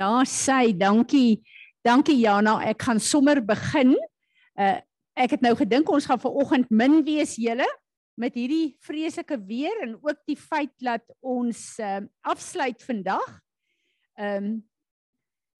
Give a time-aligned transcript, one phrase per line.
[0.00, 1.42] Daar sê dankie.
[1.84, 2.56] Dankie Jana.
[2.64, 3.92] Ek gaan sommer begin.
[4.56, 4.78] Uh
[5.20, 7.66] ek het nou gedink ons gaan vanoggend min wees julle
[8.16, 13.28] met hierdie vreeslike weer en ook die feit dat ons uh afsluit vandag.
[14.16, 14.54] Ehm um,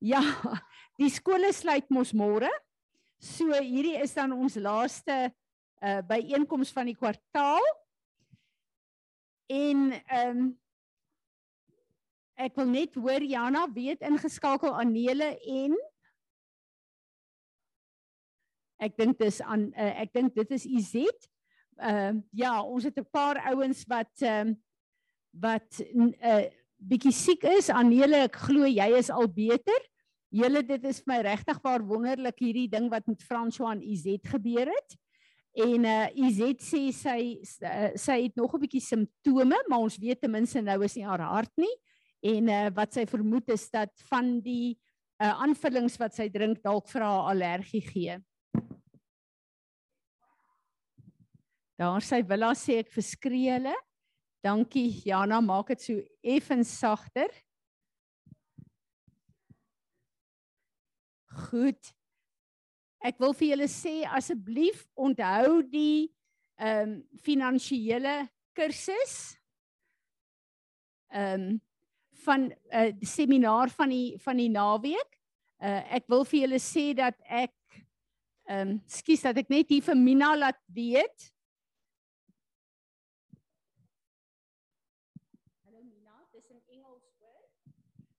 [0.00, 0.22] ja,
[1.02, 2.48] die skole sluit mos môre.
[3.20, 5.18] So hierdie is dan ons laaste
[5.84, 7.68] uh byeenkoms van die kwartaal.
[9.52, 10.48] En ehm um,
[12.40, 15.76] ek wil net hoor Jana weet ingeskakel aan Nele en
[18.80, 21.28] ek dink dis aan uh, ek dink dit is Izet.
[21.80, 24.58] Ehm uh, ja, ons het 'n paar ouens wat ehm uh,
[25.30, 26.48] wat 'n uh,
[26.80, 27.68] bietjie siek is.
[27.68, 29.80] Anele, ek glo jy is al beter.
[30.32, 34.26] Julle dit is vir my regtig waar wonderlik hierdie ding wat met François en Izet
[34.26, 34.96] gebeur het.
[35.52, 37.20] En uh Izet sê sy
[37.66, 41.04] uh, sy het nog 'n bietjie simptome, maar ons weet ten minste nou is nie
[41.04, 41.76] haar hart nie
[42.20, 44.76] en uh, wat sy vermoed is dat van die
[45.20, 48.18] uh, aanvullings wat sy drink dalk vir haar allergie gee.
[51.80, 53.76] Daar sy Willa sê ek verskree hulle.
[54.44, 57.32] Dankie Jana, maak dit so effens sagter.
[61.48, 61.92] Goed.
[63.00, 66.10] Ek wil vir julle sê asseblief onthou die
[66.60, 69.14] ehm um, finansiële kursus.
[71.08, 71.60] Ehm um,
[72.24, 75.18] van 'n uh, eh, seminar van die van die naweek.
[75.58, 77.52] Uh ek wil vir julle sê dat ek
[78.48, 81.32] ehm um, skus dat ek net hier vir Mina laat weet.
[85.64, 87.44] Hallo Mina, dis in Engels hoor.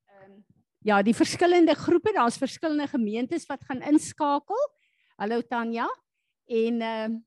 [0.07, 0.45] Ehm um,
[0.81, 4.61] ja, die verskillende groepe, daar's verskillende gemeentes wat gaan inskakel.
[5.17, 5.89] Hallo Tanya.
[6.45, 7.19] En ehm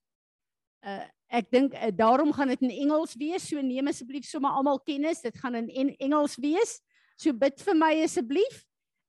[0.87, 3.49] uh, uh ek dink uh, daarom gaan dit in Engels wees.
[3.49, 5.23] So neem asseblief sommer almal kennis.
[5.25, 6.79] Dit gaan in en Engels wees.
[7.17, 8.63] So bid vir my asseblief.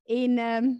[0.06, 0.74] En ehm um,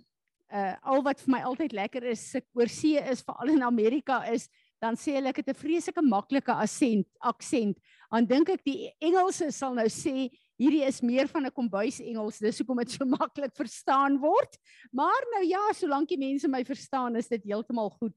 [0.46, 2.22] uh al wat vir my altyd lekker is,
[2.54, 4.44] oor see is veral in Amerika is
[4.78, 7.78] dan sê hulle ek het 'n vreeslike maklike aksent aksent.
[8.10, 12.38] Dan dink ek die Engelse sal nou sê hierdie is meer van 'n kombuis Engels.
[12.38, 14.58] Dis hoekom dit so maklik verstaan word.
[14.92, 18.14] Maar nou ja, solank die mense my verstaan, is dit heeltemal goed.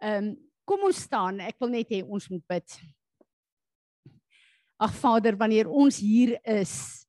[0.00, 1.38] Ehm um, Kom ons staan.
[1.46, 2.78] Ek wil net hê ons moet bid.
[4.82, 7.06] Ag Vader, wanneer ons hier is,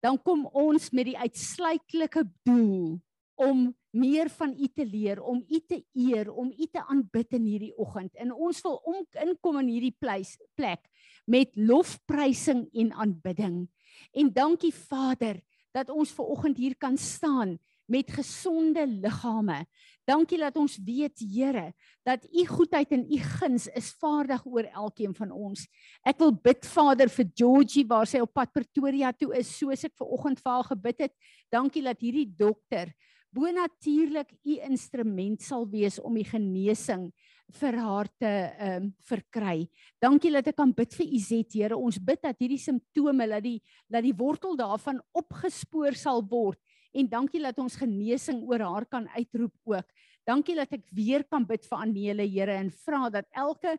[0.00, 2.94] dan kom ons met die uitsluitlike doel
[3.36, 3.66] om
[3.96, 7.74] meer van U te leer, om U te eer, om U te aanbid in hierdie
[7.74, 8.14] oggend.
[8.14, 10.86] En ons wil om inkom in hierdie pleis, plek
[11.26, 13.64] met lofprysing en aanbidding.
[14.14, 15.42] En dankie Vader
[15.74, 17.58] dat ons ver oggend hier kan staan
[17.90, 19.64] met gesonde liggame.
[20.06, 21.72] Dankie dat ons weet Here
[22.06, 25.64] dat u goedheid en u guns is vaardig oor elkeen van ons.
[26.06, 29.96] Ek wil bid Vader vir Georgie waar sy op pad Pretoria toe is soos ek
[29.98, 31.14] ver oggend vir haar gebid het.
[31.50, 32.94] Dankie dat hierdie dokter
[33.36, 37.10] bonatuurlik u instrument sal wees om die genesing
[37.60, 39.66] vir haar te ehm um, verkry.
[40.02, 41.76] Dankie dat ek kan bid vir Izet Here.
[41.78, 43.58] Ons bid dat hierdie simptome dat die
[43.90, 46.58] dat die wortel daarvan opgespoor sal word
[46.96, 49.88] en dankie dat ons genesing oor haar kan uitroep ook.
[50.26, 53.76] Dankie dat ek weer kan bid vir Anele Here en vra dat elke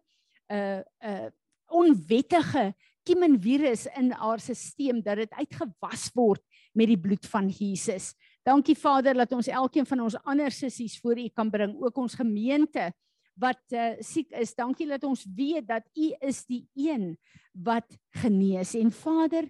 [0.54, 1.28] uh uh
[1.68, 2.72] onwettige
[3.04, 8.14] kiemenvirus in haar stelsel dat dit uitgewas word met die bloed van Jesus.
[8.48, 12.16] Dankie Vader dat ons elkeen van ons ander sissies voor U kan bring, ook ons
[12.16, 12.92] gemeente
[13.38, 14.56] wat uh, siek is.
[14.56, 17.16] Dankie dat ons weet dat U is die een
[17.54, 18.74] wat genees.
[18.80, 19.50] En Vader,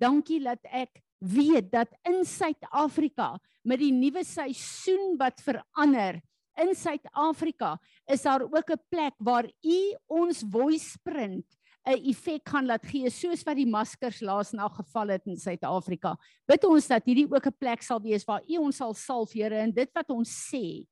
[0.00, 6.20] dankie dat ek weet dat in Suid-Afrika met die nuwe seisoen wat verander
[6.60, 7.74] in Suid-Afrika
[8.06, 11.46] is daar ook 'n plek waar u ons voice print
[11.84, 16.16] 'n effek gaan laat gee soos wat die maskers laas na geval het in Suid-Afrika.
[16.46, 19.56] Bid ons dat hierdie ook 'n plek sal wees waar u ons sal salf Here
[19.56, 20.86] en dit wat ons sê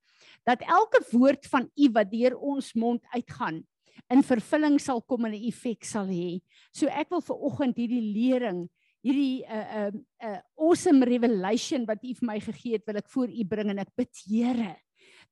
[0.45, 3.63] dat elke woord van u wat deur ons mond uitgaan
[4.11, 6.41] in vervulling sal kom en 'n effek sal hê.
[6.73, 8.69] So ek wil vir oggend hierdie lering
[9.03, 12.87] hierdie 'n uh, 'n uh, 'n uh, awesome revelation wat U vir my gegee het,
[12.87, 14.77] wil ek voor U bring en ek bid Here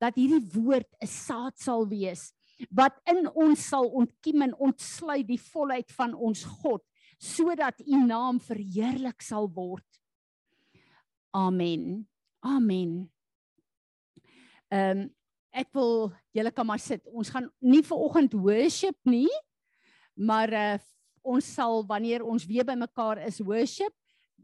[0.00, 2.32] dat hierdie woord 'n saad sal wees
[2.68, 6.84] wat in ons sal ontkiem en ontsluit die volheid van ons God
[7.20, 9.86] sodat U naam verheerlik sal word.
[11.36, 12.08] Amen.
[12.40, 13.10] Amen.
[14.72, 15.08] Ehm um,
[15.50, 17.02] ek wil julle kan maar sit.
[17.10, 19.30] Ons gaan nie vir oggend worship nie,
[20.14, 20.78] maar uh
[21.22, 23.94] ons sal wanneer ons weer bymekaar is worship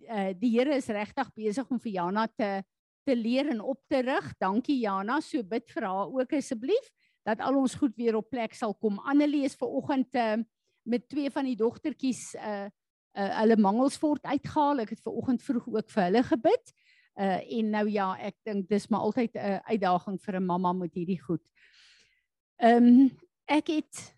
[0.05, 2.63] uh, die Here is regtig besig om vir Jana te
[3.07, 4.33] te leer en op te rig.
[4.43, 6.89] Dankie Jana, so bid vir haar ook asseblief
[7.23, 8.97] dat al ons goed weer op plek sal kom.
[9.07, 10.41] Annelie is ver oggend uh,
[10.83, 12.67] met twee van die dogtertjies uh
[13.17, 14.83] uh hulle mangels word uitgehaal.
[14.83, 16.75] Ek het ver oggend vroeg ook vir hulle gebid.
[17.15, 20.95] Uh en nou ja, ek dink dis maar altyd 'n uitdaging vir 'n mamma met
[20.95, 21.47] hierdie goed.
[22.59, 23.11] Ehm um,
[23.47, 24.16] ek het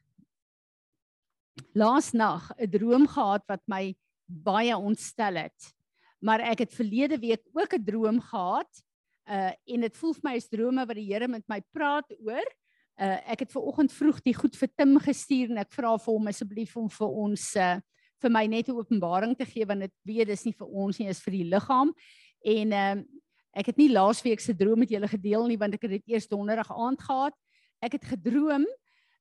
[1.75, 5.75] laas nag 'n droom gehad wat my baie ontstel het.
[6.21, 8.71] Maar ek het verlede week ook 'n droom gehad.
[9.29, 12.49] Uh en dit voel vir my as drome wat die Here met my praat oor.
[13.01, 16.15] Uh ek het ver oggend vroeg die goed vir Tim gestuur en ek vra vir
[16.15, 17.81] hom asseblief om vir ons uh
[18.23, 21.09] vir my net 'n openbaring te gee want dit weet dis nie vir ons nie
[21.09, 21.95] is vir die liggaam
[22.45, 23.05] en ehm uh,
[23.59, 26.29] ek het nie laasweek se droom met julle gedeel nie want ek het dit eers
[26.29, 27.35] donderdag aand gehad
[27.83, 28.67] ek het gedroom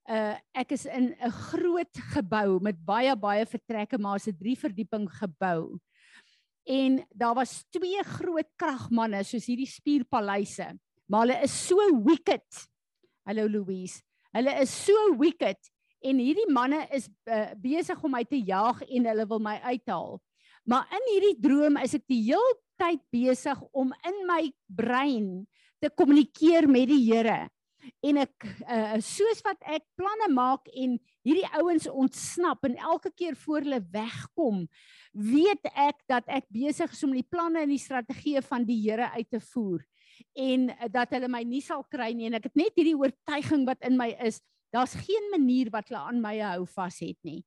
[0.07, 5.07] uh ek is in 'n groot gebou met baie baie vertrekke maar 'n drie verdieping
[5.19, 5.79] gebou
[6.65, 10.73] en daar was twee groot kragmanne soos hierdie spierpaleise
[11.07, 12.67] maar hulle is so wicked
[13.25, 14.01] hallo Louise
[14.33, 15.59] hulle is so wicked
[16.05, 20.17] en hierdie manne is uh, besig om my te jag en hulle wil my uithaal.
[20.67, 25.29] Maar in hierdie droom is ek die hele tyd besig om in my brein
[25.81, 27.47] te kommunikeer met die Here.
[28.05, 30.97] En ek uh, soos wat ek planne maak en
[31.27, 34.65] hierdie ouens ontsnap en elke keer voor hulle wegkom,
[35.11, 39.11] weet ek dat ek besig is om die planne en die strategieë van die Here
[39.15, 39.85] uit te voer
[40.33, 43.67] en uh, dat hulle my nie sal kry nie en ek het net hierdie oortuiging
[43.69, 47.39] wat in my is Daar's geen manier wat hulle aan my hou vas het nie.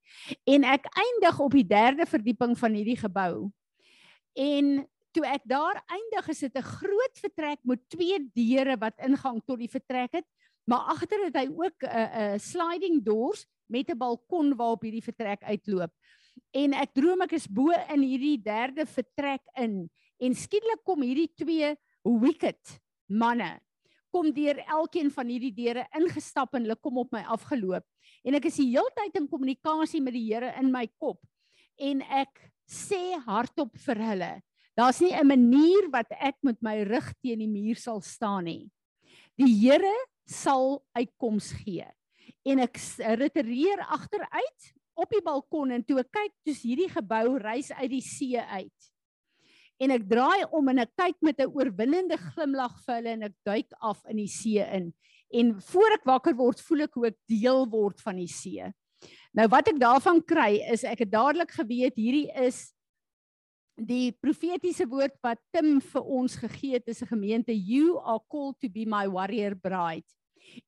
[0.49, 3.51] En ek eindig op die derde verdieping van hierdie gebou.
[4.33, 9.41] En toe ek daar eindig, is dit 'n groot vertrek met twee deure wat ingang
[9.47, 10.27] tot die vertrek het,
[10.67, 14.83] maar agter het hy ook 'n uh, 'n uh, sliding doors met 'n balkon waarop
[14.83, 15.91] hierdie vertrek uitloop.
[16.55, 19.91] En ek droom ek is bo in hierdie derde vertrek in
[20.21, 23.61] en skielik kom hierdie twee wicked manne
[24.11, 27.87] kom deur elkeen van hierdie deure ingestap en hulle kom op my afgeloop.
[28.27, 31.21] En ek is die heeltyd in kommunikasie met die Here in my kop.
[31.81, 34.31] En ek sê hardop vir hulle,
[34.77, 38.71] daar's nie 'n manier wat ek met my rug teen die muur sal staan nie.
[39.37, 41.87] Die Here sal uitkoms gee.
[42.45, 47.73] En ek retireer agteruit op die balkon en toe ek kyk, dis hierdie gebou reis
[47.73, 48.91] uit die see uit
[49.81, 53.37] en ek draai om en ek kyk met 'n oorwinnende glimlag vir hulle en ek
[53.45, 54.93] duik af in die see in.
[55.33, 58.73] En voor ek wakker word, voel ek hoe ek deel word van die see.
[59.33, 62.75] Nou wat ek daarvan kry is ek het dadelik geweet hierdie is
[63.81, 68.61] die profetiese woord wat Tim vir ons gegee het is 'n gemeente you are called
[68.61, 70.07] to be my warrior bride.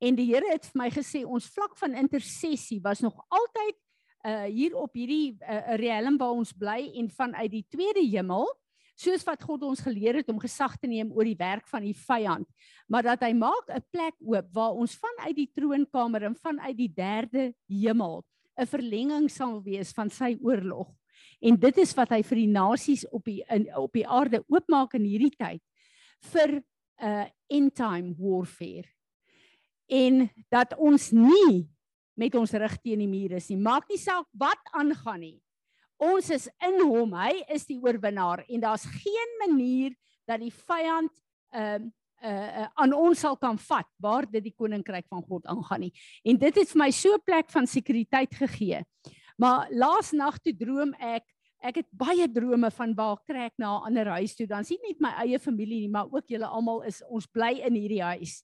[0.01, 3.77] En die Here het vir my gesê ons vlak van intersessie was nog altyd
[4.25, 8.47] uh hier op hierdie uh, realm waar ons bly en vanuit die tweede hemel
[8.95, 11.97] soos wat God ons geleer het om gesag te neem oor die werk van die
[11.97, 12.47] vyand,
[12.87, 16.93] maar dat hy maak 'n plek oop waar ons vanuit die troonkamer en vanuit die
[16.95, 18.25] derde hemel
[18.57, 20.93] 'n verlenging sal wees van sy oorlog.
[21.43, 24.95] En dit is wat hy vir die nasies op die in, op die aarde oopmaak
[24.99, 25.63] in hierdie tyd
[26.33, 26.65] vir 'n
[27.03, 28.87] uh, end time warfare.
[29.91, 31.69] En dat ons nie
[32.15, 33.59] met ons rug teen die muur is nie.
[33.59, 35.41] Maak nie saak wat aangaan nie.
[35.99, 37.15] Ons is in hom.
[37.15, 39.95] Hy is die oorwinnaar en daar's geen manier
[40.27, 41.11] dat die vyand
[41.51, 41.91] ehm uh,
[42.23, 42.31] uh,
[42.63, 45.93] uh, aan ons sal kan vat waar dit die koninkryk van God aangaan nie.
[46.25, 48.85] En dit het vir my so 'n plek van sekuriteit gegee.
[49.43, 51.27] Maar laas nag toe droom ek
[51.63, 54.47] Ek het baie drome van waar trek na 'n ander huis toe.
[54.47, 57.75] Dan sien net my eie familie nie, maar ook julle almal is ons bly in
[57.75, 58.43] hierdie huis.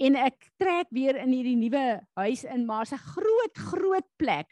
[0.00, 4.48] En ek trek weer in hierdie nuwe huis in, maar 'n groot groot plek.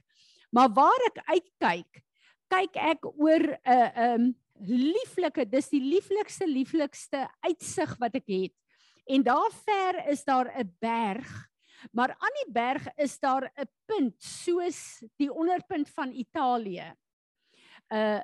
[0.51, 2.03] Maar waar ek uitkyk,
[2.49, 8.55] kyk ek oor 'n uh, um lieflike dis die lieflikste lieflikste uitsig wat ek het.
[9.09, 11.49] En daar ver is daar 'n berg,
[11.91, 16.95] maar aan die berg is daar 'n punt soos die onderpunt van Italië.
[17.89, 18.21] Uh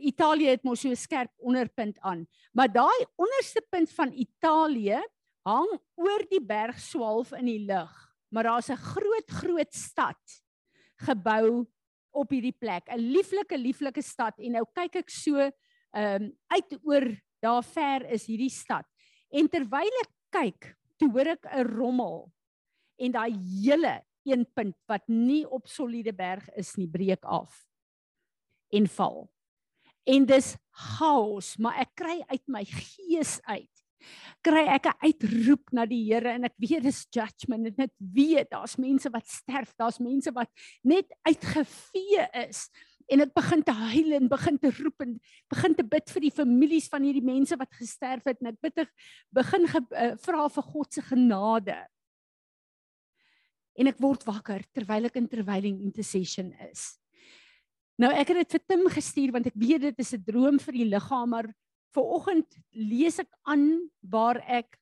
[0.00, 5.02] Italië het mos so 'n skerp onderpunt aan, maar daai onderste punt van Italië
[5.42, 7.92] hang oor die berg swaalf in die lug,
[8.28, 10.42] maar daar's 'n groot groot stad
[10.96, 11.66] gebou
[12.10, 14.38] op hierdie plek, 'n lieflike lieflike stad.
[14.38, 17.06] En nou kyk ek so ehm um, uit oor
[17.40, 18.86] daar ver is hierdie stad.
[19.30, 22.32] En terwyl ek kyk, toe hoor ek 'n rommel
[22.96, 27.62] en daai hele een punt wat nie op soliede berg is nie, breek af
[28.74, 29.26] en val.
[30.06, 33.70] En dis chaos, maar ek kry uit my gees uit
[34.46, 38.50] kry ek 'n uitroep na die Here en ek weet dis judgment en ek weet
[38.50, 40.50] daar's mense wat sterf, daar's mense wat
[40.84, 42.68] net uitgevee is
[43.10, 45.18] en ek begin te huil en begin te roep en
[45.50, 48.86] begin te bid vir die families van hierdie mense wat gesterf het en ek bid
[49.30, 51.76] begin ge, uh, vra vir God se genade.
[53.76, 56.96] En ek word wakker terwyl ek in terwyling intercession is.
[58.00, 60.72] Nou ek het dit vir Tim gestuur want ek weet dit is 'n droom vir
[60.72, 61.52] die liggaam maar
[61.96, 64.76] Vanoggend lees ek aan waar ek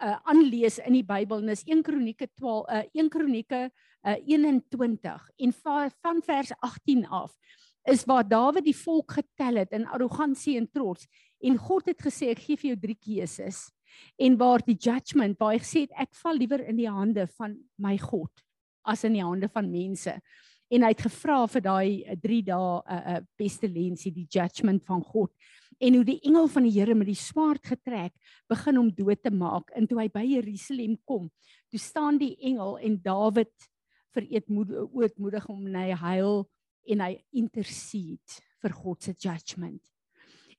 [0.00, 3.60] uh aanlees in die Bybel en dis 1 Kronieke 12 uh 1 Kronieke
[4.04, 7.32] uh 21 en va, van vers 18 af
[7.88, 11.06] is waar Dawid die volk getel het in arrogansie en trots
[11.40, 13.66] en God het gesê ek gee vir jou drie keuses
[14.18, 17.56] en waar die judgment waar hy gesê het ek val liewer in die hande van
[17.78, 18.32] my God
[18.86, 20.14] as in die hande van mense.
[20.70, 25.02] En hy het gevra vir daai 3 dae 'n uh, uh, pestilensie die judgment van
[25.02, 25.30] God.
[25.78, 28.14] En hoe die engel van die Here met die swaard getrek
[28.48, 29.70] begin om dood te maak.
[29.76, 31.30] En toe hy by Jerusalem kom
[31.70, 33.68] toe staan die engel en Dawid
[34.16, 36.46] vereetmoedig om en hy huil
[36.86, 39.82] en hy intercede vir God se judgment.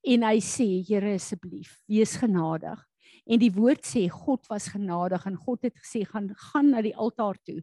[0.06, 2.87] En hy sê Here asseblief wees genadig
[3.28, 6.96] en die woord sê God was genadig en God het gesê gaan gaan na die
[6.96, 7.60] altaar toe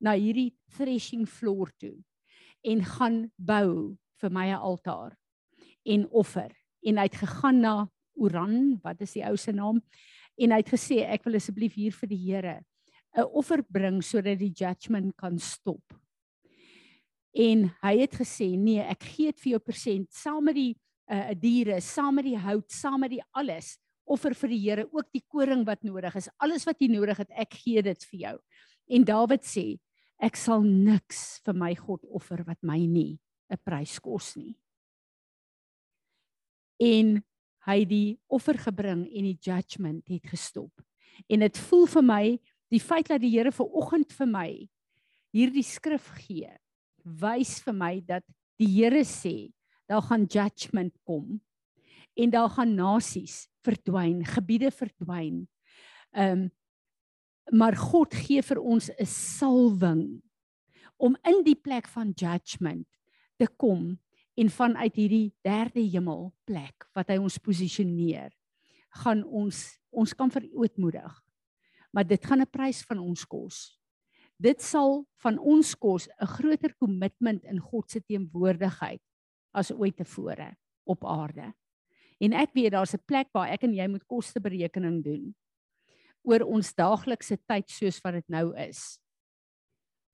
[0.00, 1.96] na hierdie threshing floor toe
[2.64, 5.16] en gaan bou vir my 'n altaar
[5.84, 6.50] en offer
[6.82, 9.78] en hy het gegaan na Oran, wat is die ou se naam?
[10.38, 12.64] En hy het gesê ek wil asseblief hier vir die Here
[13.16, 15.82] 'n offer bring sodat die judgment kan stop.
[17.34, 20.76] En hy het gesê nee, ek gee dit vir jou persent saam met die
[21.10, 25.12] uh diere, saam met die hout, saam met die alles offer vir die Here, ook
[25.12, 26.30] die koring wat nodig is.
[26.38, 28.36] Alles wat jy nodig het, ek gee dit vir jou.
[28.88, 29.66] En Dawid sê,
[30.18, 33.18] ek sal niks vir my God offer wat my nie
[33.50, 34.56] 'n prys kos nie
[36.78, 37.18] en
[37.68, 40.72] hy die offer gebring en die judgment het gestop.
[41.28, 42.22] En dit voel vir my
[42.72, 44.48] die feit dat die Here ver oggend vir my
[45.34, 46.48] hierdie skrif gee,
[47.04, 48.24] wys vir my dat
[48.60, 49.50] die Here sê
[49.88, 51.40] daar gaan judgment kom
[52.18, 55.44] en daar gaan nasies verdwyn, gebiede verdwyn.
[56.16, 56.48] Ehm um,
[57.50, 60.20] maar God gee vir ons 'n salwing
[60.98, 62.86] om in die plek van judgment
[63.38, 63.98] te kom
[64.38, 68.32] en vanuit hierdie derde hemel plek wat hy ons posisioneer
[69.02, 71.14] gaan ons ons kan verootmoedig
[71.92, 73.78] maar dit gaan 'n prys van ons kos
[74.36, 79.02] dit sal van ons kos 'n groter kommitment in God se teenwoordigheid
[79.54, 81.54] as ooit tevore op aarde
[82.20, 85.34] en ek weet daar's 'n plek waar ek en jy moet kosteberekening doen
[86.22, 88.98] oor ons daaglikse tyd soos wat dit nou is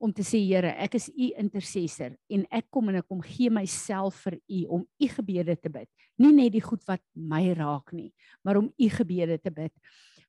[0.05, 3.53] om te sê Here, ek is u intercessor en ek kom en ek kom gee
[3.53, 5.89] myself vir u om u gebede te bid.
[6.21, 8.11] Nie net die goed wat my raak nie,
[8.45, 9.73] maar om u gebede te bid.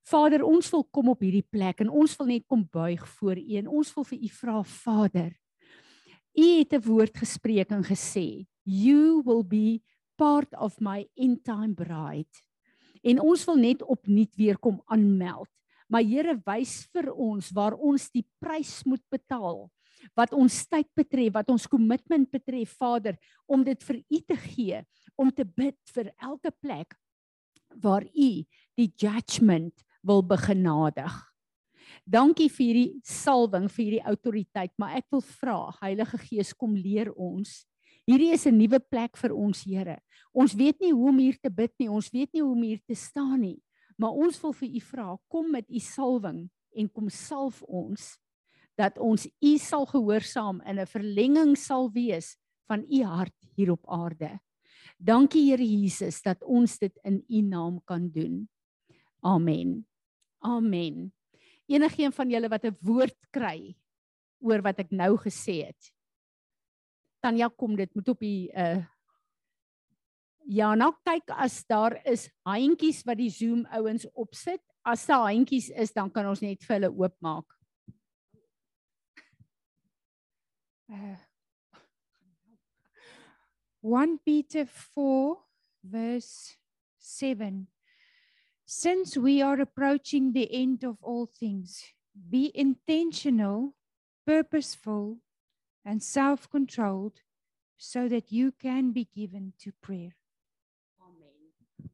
[0.05, 3.57] Vader, ons wil kom op hierdie plek en ons wil net kom buig voor u
[3.59, 5.31] en ons wil vir u vra Vader.
[6.35, 9.81] U het 'n woord gespreek en gesê, "You will be
[10.17, 12.41] part of my end time bride."
[13.03, 15.49] En ons wil net opnuut weer kom aanmeld
[15.87, 19.67] Maar Here wys vir ons waar ons die prys moet betaal
[20.13, 23.15] wat ons tyd betref, wat ons kommitment betref, Vader,
[23.49, 24.81] om dit vir U te gee,
[25.17, 26.93] om te bid vir elke plek
[27.81, 28.29] waar U
[28.77, 31.15] die judgment wil begenadig.
[32.05, 37.09] Dankie vir hierdie salwing, vir hierdie autoriteit, maar ek wil vra, Heilige Gees, kom leer
[37.17, 37.63] ons.
[38.05, 39.99] Hierdie is 'n nuwe plek vir ons, Here.
[40.33, 42.81] Ons weet nie hoe om hier te bid nie, ons weet nie hoe om hier
[42.87, 43.61] te staan nie.
[43.97, 48.17] Maar ons wil vir u vra, kom met u salwing en kom salf ons
[48.77, 52.35] dat ons u sal gehoorsaam in 'n verlenging sal wees
[52.67, 54.39] van u hart hier op aarde.
[54.99, 58.49] Dankie Here Jesus dat ons dit in u naam kan doen.
[59.23, 59.87] Amen.
[60.39, 61.13] Amen.
[61.67, 63.75] Enigeen van julle wat 'n woord kry
[64.39, 65.94] oor wat ek nou gesê het.
[67.25, 68.83] Tanya kom dit moet op die uh
[70.45, 74.61] Ja, nou kyk as daar is handjies wat die Zoom ouens opsit.
[74.85, 77.55] As daar handjies is, dan kan ons net vir hulle oopmaak.
[80.85, 81.17] Uh,
[83.81, 85.33] 1 Peter 4
[85.81, 86.59] verse
[87.01, 87.65] 7
[88.65, 91.81] Since we are approaching the end of all things,
[92.13, 93.73] be intentional,
[94.27, 95.24] purposeful,
[95.85, 97.21] and self controlled
[97.77, 100.15] so that you can be given to prayer.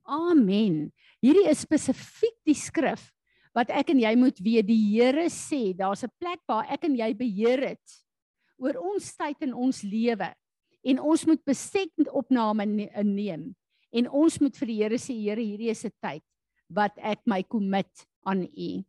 [0.08, 0.92] Amen.
[1.22, 3.12] Hierdie is spesifiek die skrif
[3.56, 4.68] wat ek en jy moet weet.
[4.68, 7.88] Die Here sê daar's 'n plek waar ek en jy beheer het
[8.58, 10.34] oor ons tyd en ons lewe
[10.84, 12.66] en ons moet besekend opname
[13.04, 13.56] neem
[13.92, 16.24] en ons moet vir die Here sê Here hierdie is 'n tyd
[16.70, 18.84] wat ek my commit aan U.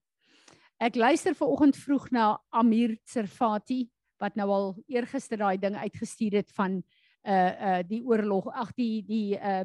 [0.80, 3.90] Ek luister ver oggend vroeg na Amir Servati
[4.22, 6.80] wat nou al eergister daai ding uitgestuur het van
[7.22, 9.64] uh uh die oorlog ag die die uh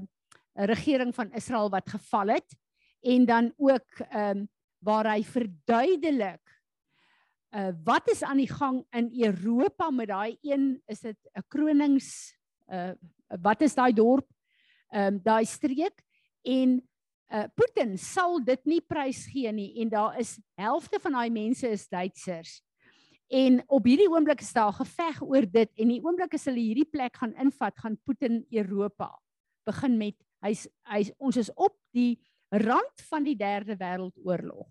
[0.68, 2.58] regering van Israel wat geval het
[3.02, 4.48] en dan ook ehm um,
[4.78, 6.42] waar hy verduidelik
[7.56, 12.34] uh wat is aan die gang in Europa met daai een is dit 'n kronings
[12.70, 12.94] uh
[13.42, 14.28] wat is daai dorp
[14.90, 16.06] ehm um, daai streek
[16.48, 16.80] En
[17.28, 21.88] uh Putin sal dit nie prysgee nie en daar is helfte van daai mense is
[21.92, 22.62] Duitsers.
[23.28, 26.88] En op hierdie oomblik is daar geveg oor dit en die oomblik as hulle hierdie
[26.88, 29.12] plek gaan invat, gaan Putin Europa
[29.68, 30.16] begin met
[30.46, 32.16] hy's hy's ons is op die
[32.56, 34.70] rand van die derde wêreldoorlog.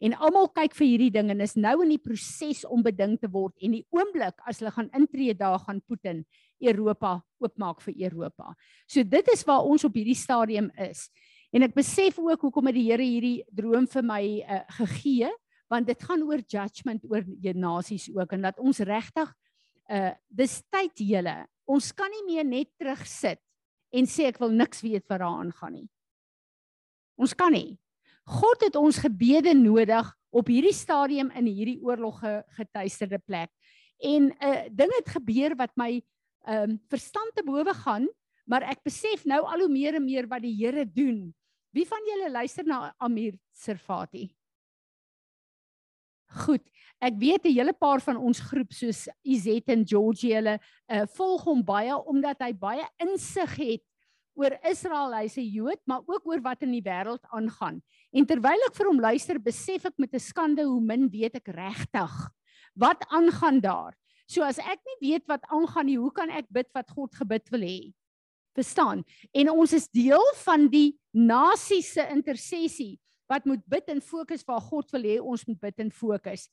[0.00, 3.28] En almal kyk vir hierdie ding en is nou in die proses om beding te
[3.28, 6.22] word en die oomblik as hulle gaan intree daar gaan Putin
[6.62, 8.54] Europa oopmaak vir Europa.
[8.86, 11.08] So dit is waar ons op hierdie stadium is.
[11.52, 15.32] En ek besef ook hoekom het die Here hierdie droom vir my uh, gegee
[15.68, 19.34] want dit gaan oor judgment oor die nasies ook en dat ons regtig
[19.88, 21.36] uh dis tyd julle.
[21.68, 23.40] Ons kan nie meer net terugsit
[23.92, 25.88] en sê ek wil niks weet wat daar aangaan nie.
[27.16, 27.78] Ons kan nie.
[28.28, 32.20] God het ons gebede nodig op hierdie stadium in hierdie oorlog
[32.58, 33.50] getuisterde plek.
[33.98, 36.02] En 'n uh, ding het gebeur wat my
[36.46, 38.08] um, verstand te bowe gaan
[38.48, 41.28] maar ek besef nou al hoe meer en meer wat die Here doen.
[41.76, 44.30] Wie van julle luister na Amir Servati
[46.28, 46.64] Goed.
[47.00, 50.58] Ek weet 'n hele paar van ons groep soos Izet en Georgie hulle
[50.90, 53.84] uh, volg hom baie omdat hy baie insig het
[54.34, 57.82] oor Israel, hy's 'n Jood, maar ook oor wat in die wêreld aangaan.
[58.12, 61.48] En terwyl ek vir hom luister, besef ek met 'n skande hoe min weet ek
[61.48, 62.30] regtig
[62.74, 63.94] wat aangaan daar.
[64.26, 67.48] So as ek nie weet wat aangaan nie, hoe kan ek bid wat God gebid
[67.50, 67.92] wil hê?
[68.54, 69.04] Verstaan?
[69.32, 74.62] En ons is deel van die nasie se intersessie wat moet bid en fokus waar
[74.64, 76.48] God wil hê ons moet bid en fokus.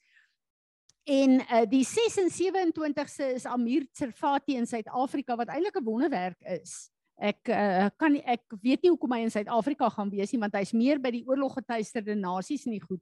[1.06, 6.42] En uh, die 6 en 27ste is Amir Tsarfati in Suid-Afrika wat eintlik 'n wonderwerk
[6.42, 6.90] is.
[7.16, 10.58] Ek uh, kan nie, ek weet nie hoekom hy in Suid-Afrika gaan wees nie want
[10.58, 13.02] hy's meer by die oorloggetuisterde nasies nie goed.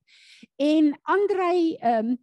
[0.60, 2.22] En Andrei ehm um,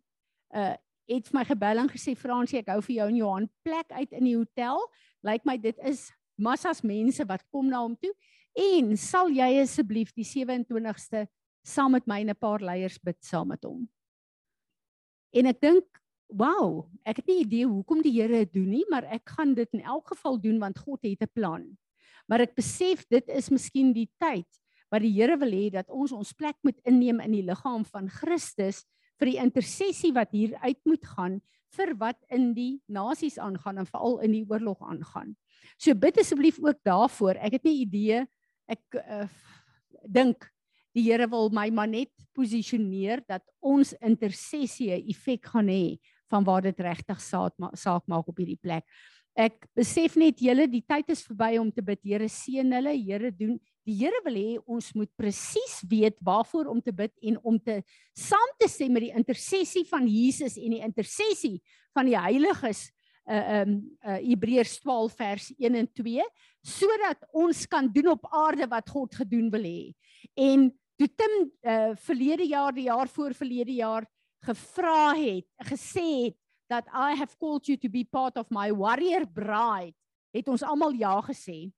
[0.55, 0.77] uh
[1.11, 4.29] het my gebel en gesê Fransie ek hou vir jou en Johan plek uit in
[4.29, 4.79] die hotel.
[5.27, 6.05] Lyk my dit is
[6.39, 8.13] massas mense wat kom na hom toe.
[8.55, 11.27] En sal jy asseblief die 27ste
[11.67, 13.89] saam met my en 'n paar leiers bid saam met hom.
[15.33, 15.87] En ek dink,
[16.29, 19.69] wow, ek het nie idee hoekom die Here dit doen nie, maar ek gaan dit
[19.73, 21.79] in elk geval doen want God het 'n plan.
[22.29, 24.47] Maar ek besef dit is miskien die tyd
[24.91, 28.09] wat die Here wil hê dat ons ons plek moet inneem in die liggaam van
[28.09, 28.85] Christus
[29.19, 31.41] vir die intersessie wat hier uit moet gaan
[31.77, 35.37] vir wat in die nasies aangaan en veral in die oorlog aangaan.
[35.79, 37.39] So bid asseblief ook daarvoor.
[37.39, 38.27] Ek het nie idee
[38.71, 39.27] ek uh,
[40.07, 40.47] dink
[40.95, 45.99] die Here wil my maar net posisioneer dat ons intersessie 'n effek gaan hê
[46.31, 48.85] van waar dit regtig saak ma saak maak op hierdie plek.
[49.37, 52.01] Ek besef net julle die tyd is verby om te bid.
[52.03, 52.95] Here seën hulle.
[52.99, 57.39] Here doen die Here wil hê ons moet presies weet waarvoor om te bid en
[57.43, 57.83] om te
[58.15, 61.61] saam te stem met die intersessie van Jesus en die intersessie
[61.95, 62.91] van die heiliges
[63.31, 66.27] uh um uh Hebreërs 12 vers 1 en 2
[66.67, 69.93] sodat ons kan doen op aarde wat God gedoen wil hê.
[70.35, 74.07] En toe Tim uh verlede jaar die jaar voor verlede jaar
[74.45, 76.37] gevra het, gesê het
[76.71, 79.95] dat I have called you to be part of my warrior bride,
[80.35, 81.71] het ons almal ja gesê.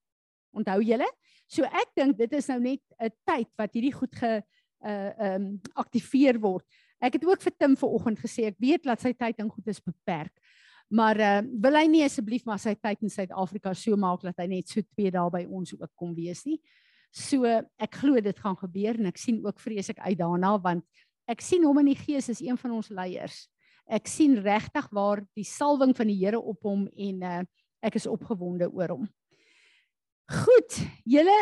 [0.53, 1.07] Onthou julle?
[1.49, 4.41] So ek dink dit is nou net 'n tyd wat hierdie goed ge
[4.83, 6.65] uh um aktiveer word.
[7.03, 9.81] Ek het ook vir Tim vanoggend gesê ek weet dat sy tyd en goed is
[9.81, 10.33] beperk.
[10.93, 14.45] Maar uh wil hy nie asseblief maar sy tyd in Suid-Afrika so maak dat hy
[14.51, 16.59] net so 2 dae by ons ook kom wees nie.
[17.13, 17.49] So
[17.81, 20.85] ek glo dit gaan gebeur en ek sien ook vreeslik uit daarna want
[21.29, 23.47] ek sien hom in die gees is een van ons leiers.
[23.89, 27.41] Ek sien regtig waar die salwing van die Here op hom en uh,
[27.83, 29.09] ek is opgewonde oor hom.
[30.31, 30.77] Goed,
[31.09, 31.39] julle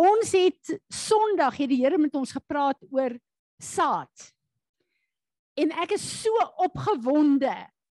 [0.00, 3.16] ons het Sondag het die Here met ons gepraat oor
[3.60, 4.30] saad.
[5.58, 6.32] En ek is so
[6.64, 7.52] opgewonde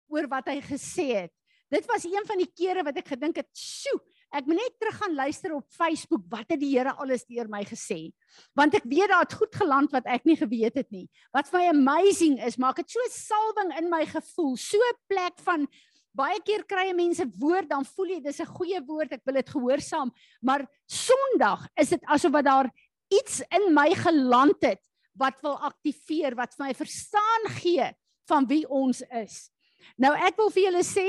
[0.08, 1.34] oor wat hy gesê het.
[1.72, 4.00] Dit was een van die kere wat ek gedink het, "Sjoe,
[4.36, 7.62] Ek moet net terug gaan luister op Facebook wat het die Here alles deur my
[7.68, 8.10] gesê.
[8.58, 11.06] Want ek weet daar het goed geland wat ek nie geweet het nie.
[11.36, 15.40] Wat vir my amazing is, maak dit so salwing in my gevoel, so 'n plek
[15.46, 15.68] van
[16.16, 19.50] baie keer kry mense woord dan voel jy dis 'n goeie woord, ek wil dit
[19.50, 22.70] gehoorsaam, maar Sondag is dit asof wat daar
[23.10, 24.82] iets in my geland het
[25.16, 27.88] wat wil aktiveer, wat vir my verstaan gee
[28.28, 29.50] van wie ons is.
[29.98, 31.08] Nou ek wil vir julle sê,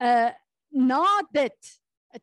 [0.00, 0.30] uh
[0.70, 1.02] na
[1.34, 1.76] dit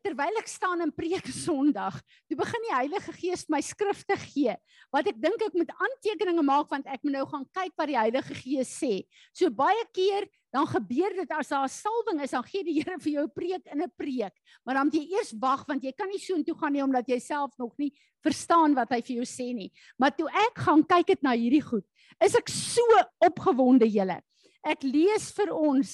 [0.03, 4.55] terwyl ek staan in preek Sondag, toe begin die Heilige Gees my skrifte gee.
[4.91, 7.99] Wat ek dink ek moet aantekeninge maak want ek moet nou gaan kyk wat die
[7.99, 9.05] Heilige Gees sê.
[9.31, 12.99] So baie keer dan gebeur dit as daar 'n salwing is, dan gee die Here
[12.99, 14.35] vir jou preek in 'n preek.
[14.65, 17.07] Maar dan moet jy eers wag want jy kan nie so intoe gaan nie omdat
[17.07, 19.71] jy self nog nie verstaan wat hy vir jou sê nie.
[19.99, 21.85] Maar toe ek gaan kyk dit na hierdie goed,
[22.23, 22.81] is ek so
[23.23, 24.21] opgewonde julle.
[24.67, 25.91] Ek lees vir ons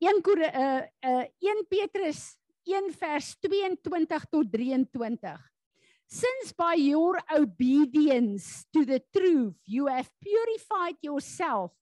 [0.00, 5.36] 1 uh uh 1 Petrus 1 vers 22 tot 23.
[6.08, 11.72] Since by your obedience to the truth you have purified yourself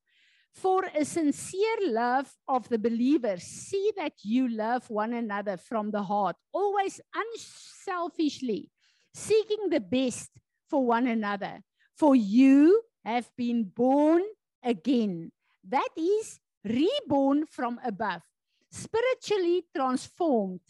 [0.52, 6.02] for a sincere love of the believers, see that you love one another from the
[6.02, 8.68] heart, always unselfishly,
[9.14, 10.30] seeking the best
[10.68, 11.62] for one another.
[11.96, 14.22] For you have been born
[14.64, 15.30] again.
[15.68, 18.22] That is reborn from above,
[18.70, 20.60] spiritually transformed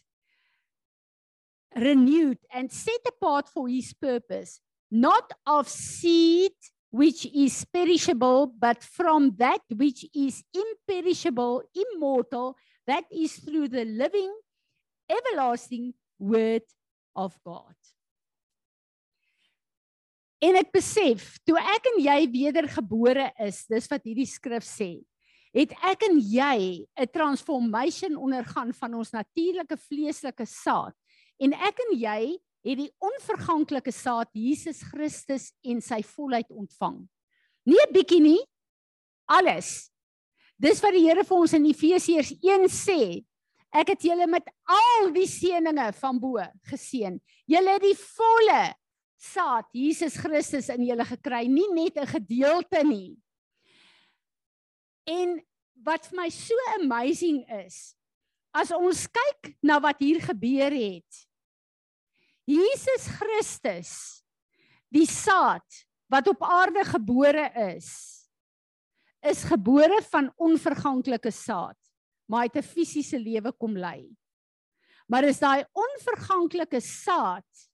[1.76, 6.52] renewed and set apart for his purpose, not of seed
[6.90, 14.34] which is perishable, but from that which is imperishable, immortal, that is through the living,
[15.08, 16.62] everlasting word
[17.14, 17.74] of God.
[20.40, 25.02] En ek besef, toe ek en jy wedergebore is, dis wat hierdie skrif sê,
[25.52, 30.94] het ek en jy 'n transformation ondergaan van ons natuurlike vleeslike saad
[31.40, 32.20] En ek en jy
[32.66, 37.00] het die onverganklike saad Jesus Christus en sy volheid ontvang.
[37.64, 38.42] Nie 'n bietjie nie.
[39.26, 39.90] Alles.
[40.60, 43.24] Dis wat die Here vir ons in Efesiërs 1 sê.
[43.72, 46.36] Ek het julle met al die seëninge van bo
[46.68, 47.18] geseën.
[47.46, 48.74] Julle het die volle
[49.20, 53.18] saad Jesus Christus in julle gekry, nie net 'n gedeelte nie.
[55.06, 55.40] En
[55.84, 57.94] wat vir my so amazing is,
[58.54, 61.30] as ons kyk na wat hier gebeur het,
[62.50, 63.92] Jesus Christus
[64.90, 67.90] die saad wat op aarde gebore is
[69.20, 71.78] is gebore van onverganklike saad
[72.26, 74.10] maar hy het 'n fisiese lewe kom lei
[75.06, 77.69] maar is daai onverganklike saad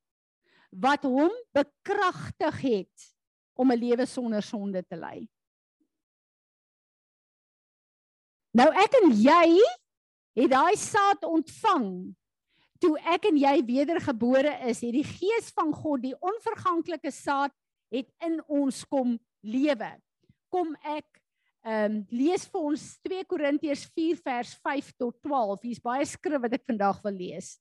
[0.81, 3.09] wat hom bekragtig het
[3.57, 5.29] om 'n lewe sonder sonde te lei
[8.53, 9.49] nou ek en jy
[10.37, 12.15] het daai saad ontvang
[12.83, 17.55] toe ek en jy wedergebore is, het die gees van God, die onverganklike saad
[17.95, 19.93] het in ons kom lewe.
[20.53, 21.07] Kom ek
[21.67, 25.65] ehm um, lees vir ons 2 Korintiërs 4 vers 5 tot 12.
[25.67, 27.57] Hier's baie skrif wat ek vandag wil lees.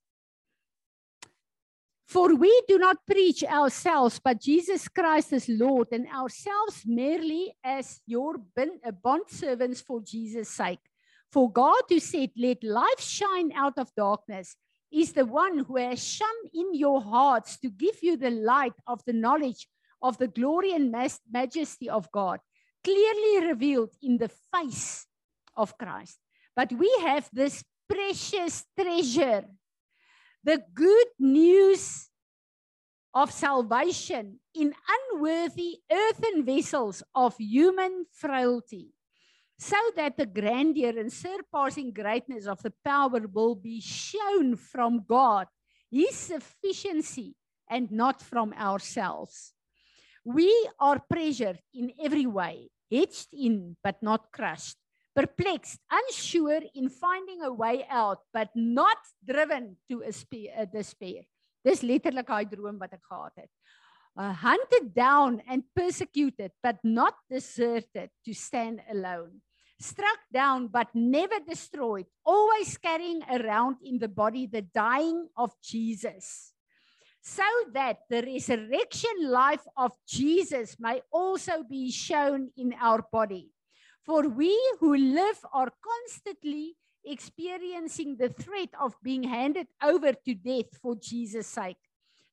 [2.07, 7.99] For we do not preach ourselves but Jesus Christ as Lord and ourselves merely as
[8.05, 10.79] your uh, bond servants for Jesus sake.
[11.31, 14.55] For God who said let light shine out of darkness
[14.91, 19.03] is the one who has shone in your hearts to give you the light of
[19.05, 19.67] the knowledge
[20.01, 20.95] of the glory and
[21.31, 22.39] majesty of God,
[22.83, 25.05] clearly revealed in the face
[25.57, 26.19] of Christ.
[26.55, 29.45] But we have this precious treasure,
[30.45, 32.07] the good news
[33.15, 38.93] of salvation in unworthy earthen vessels of human frailty
[39.57, 45.47] so that the grandeur and surpassing greatness of the power will be shown from God,
[45.89, 47.35] His sufficiency,
[47.67, 49.53] and not from ourselves.
[50.23, 54.77] We are pressured in every way, hedged in but not crushed,
[55.15, 60.03] perplexed, unsure in finding a way out, but not driven to
[60.71, 61.23] despair.
[61.63, 63.51] Dis letterlik daai droom wat ek gehad het.
[64.15, 69.41] Uh, hunted down and persecuted, but not deserted to stand alone
[69.79, 76.53] struck down but never destroyed, always carrying around in the body the dying of Jesus,
[77.21, 83.51] so that the resurrection life of Jesus may also be shown in our body.
[84.05, 90.77] For we who live are constantly experiencing the threat of being handed over to death
[90.81, 91.77] for Jesus' sake.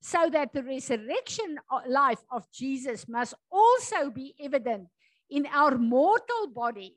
[0.00, 4.88] So that the resurrection uh, life of Jesus must also be evident
[5.30, 6.96] in our mortal body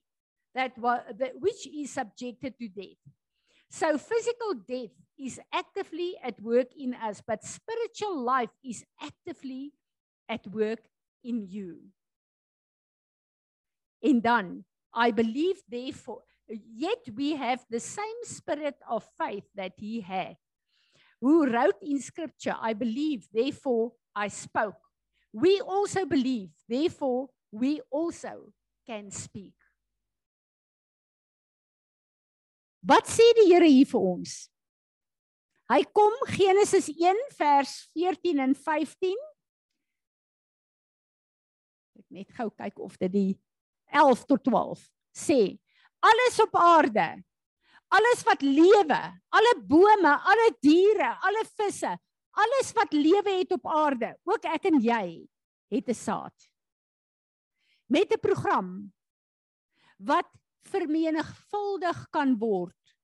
[0.56, 2.98] that, that which is subjected to death.
[3.70, 9.74] So physical death is actively at work in us, but spiritual life is actively
[10.28, 10.80] at work
[11.24, 11.80] in you.
[14.06, 14.66] And done.
[14.94, 20.38] I believe therefore, yet we have the same spirit of faith that he had,
[21.20, 24.78] who wrote in scripture, I believe, therefore I spoke.
[25.34, 28.54] We also believe, therefore we also
[28.86, 29.54] can speak.
[32.86, 34.34] Wat sê die Here hier vir ons?
[35.66, 39.16] Hy kom Genesis 1 vers 14 en 15.
[41.98, 43.32] Ek net gou kyk of dit die
[43.96, 44.84] 11 tot 12
[45.16, 45.56] sê.
[46.04, 47.08] Alles op aarde,
[47.96, 49.00] alles wat lewe,
[49.32, 51.92] alle bome, alle diere, alle visse,
[52.36, 55.06] alles wat lewe het op aarde, ook ek en jy
[55.72, 56.36] het 'n saad.
[57.88, 58.94] Met 'n program
[59.98, 60.30] wat
[60.70, 62.98] vermenigvuldig kan word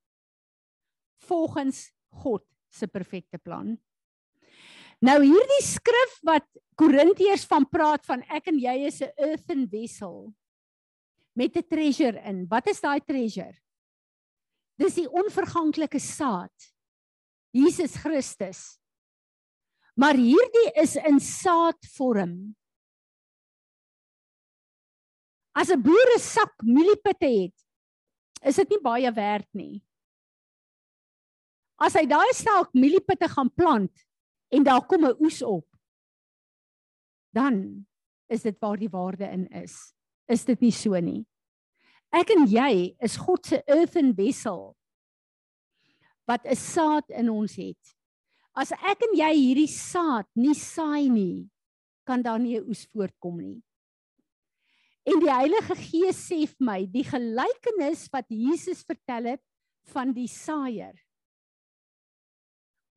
[1.28, 3.78] volgens God se perfekte plan.
[5.02, 10.34] Nou hierdie skrif wat Korintiërs van praat van ek en jy is 'n earthen vessel
[11.34, 12.48] met 'n treasure in.
[12.48, 13.56] Wat is daai treasure?
[14.76, 16.74] Dis die onverganklike saad.
[17.52, 18.80] Jesus Christus.
[19.96, 22.56] Maar hierdie is in saadvorm.
[25.52, 27.58] As 'n boer 'n sak mieliepitte het,
[28.42, 29.84] is dit nie baie werd nie.
[31.78, 34.06] As hy daai sak mieliepitte gaan plant
[34.50, 35.68] en daar kom 'n oes op,
[37.34, 37.86] dan
[38.30, 39.94] is dit waar die waarde in is.
[40.32, 41.24] Is dit nie so nie?
[42.12, 44.72] Ek en jy is God se earthen vessel
[46.28, 47.96] wat 'n saad in ons het.
[48.56, 51.50] As ek en jy hierdie saad nie saai nie,
[52.06, 53.64] kan daar nie 'n oes voortkom nie.
[55.06, 59.44] En die Heilige Gees sê vir my, die gelykenis wat Jesus vertel het
[59.94, 60.94] van die saaier.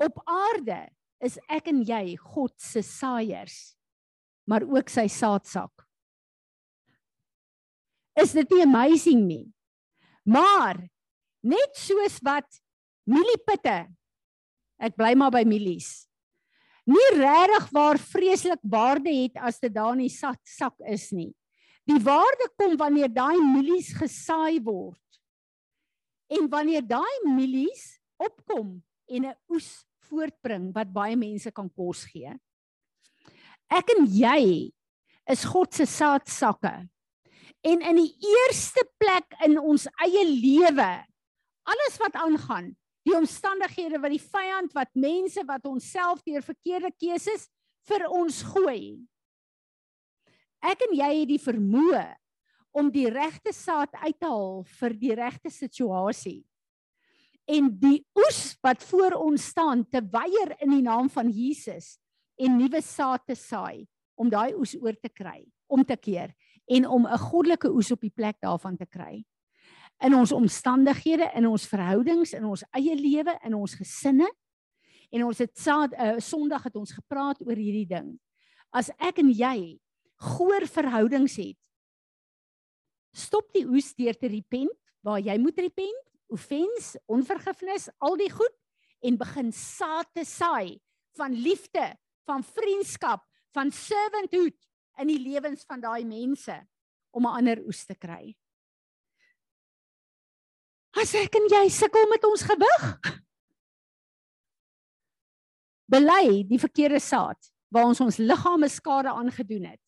[0.03, 3.77] Op aarde is ek en jy God se saaiers,
[4.47, 5.84] maar ook sy saadsak.
[8.21, 9.47] Is dit nie amazing nie?
[10.25, 10.79] Maar
[11.45, 12.61] net soos wat
[13.11, 13.85] mieliepitte
[14.85, 16.07] ek bly maar by mielies.
[16.85, 21.33] Nie regtig waar vreeslik waarde het as dit daar in die sak, sak is nie.
[21.89, 25.01] Die waarde kom wanneer daai mielies gesaai word.
[26.33, 32.33] En wanneer daai mielies opkom en 'n oes voortbring wat baie mense kan kos gee.
[33.71, 34.73] Ek en jy
[35.31, 36.89] is God se saadsakke.
[37.65, 40.91] En in die eerste plek in ons eie lewe,
[41.65, 42.75] alles wat aangaan,
[43.05, 47.49] die omstandighede wat die vyand wat mense wat onsself deur verkeerde keuses
[47.89, 49.01] vir ons gooi.
[50.65, 52.05] Ek en jy het die vermoë
[52.75, 56.41] om die regte saad uit te haal vir die regte situasie.
[57.45, 61.99] En die oes wat voor ons staan te weier in die naam van Jesus
[62.41, 63.85] en nuwe saad te saai
[64.17, 66.33] om daai oes oor te kry, om te keer
[66.67, 69.25] en om 'n goddelike oes op die plek daarvan te kry.
[70.01, 74.31] In ons omstandighede, in ons verhoudings, in ons eie lewe, in ons gesinne.
[75.11, 78.19] En ons het saad 'n uh, Sondag het ons gepraat oor hierdie ding.
[78.73, 79.79] As ek en jy
[80.17, 81.59] goeie verhoudings het.
[83.15, 84.75] Stop die oes deur te repent
[85.05, 88.55] waar jy moet repent, offens, onvergifnis, al die goed
[89.05, 90.81] en begin saad te saai
[91.19, 91.93] van liefde,
[92.25, 93.23] van vriendskap,
[93.55, 94.57] van servanthood
[95.01, 96.55] in die lewens van daai mense
[97.13, 98.37] om 'n ander oes te kry.
[100.95, 102.85] As ek en jy sukkel met ons gewig.
[105.91, 109.81] Bely die verkeerde saad waar ons ons liggame skade aangedoen het.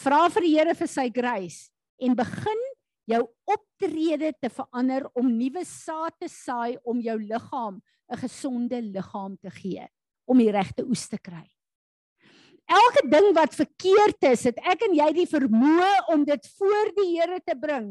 [0.00, 2.62] Vra vir die Here vir sy grace en begin
[3.10, 9.36] jou optrede te verander om nuwe saad te saai om jou liggaam 'n gesonde liggaam
[9.36, 9.86] te gee
[10.26, 11.46] om die regte oes te kry.
[12.70, 17.08] Elke ding wat verkeerd is, het ek en jy die vermoë om dit voor die
[17.16, 17.90] Here te bring.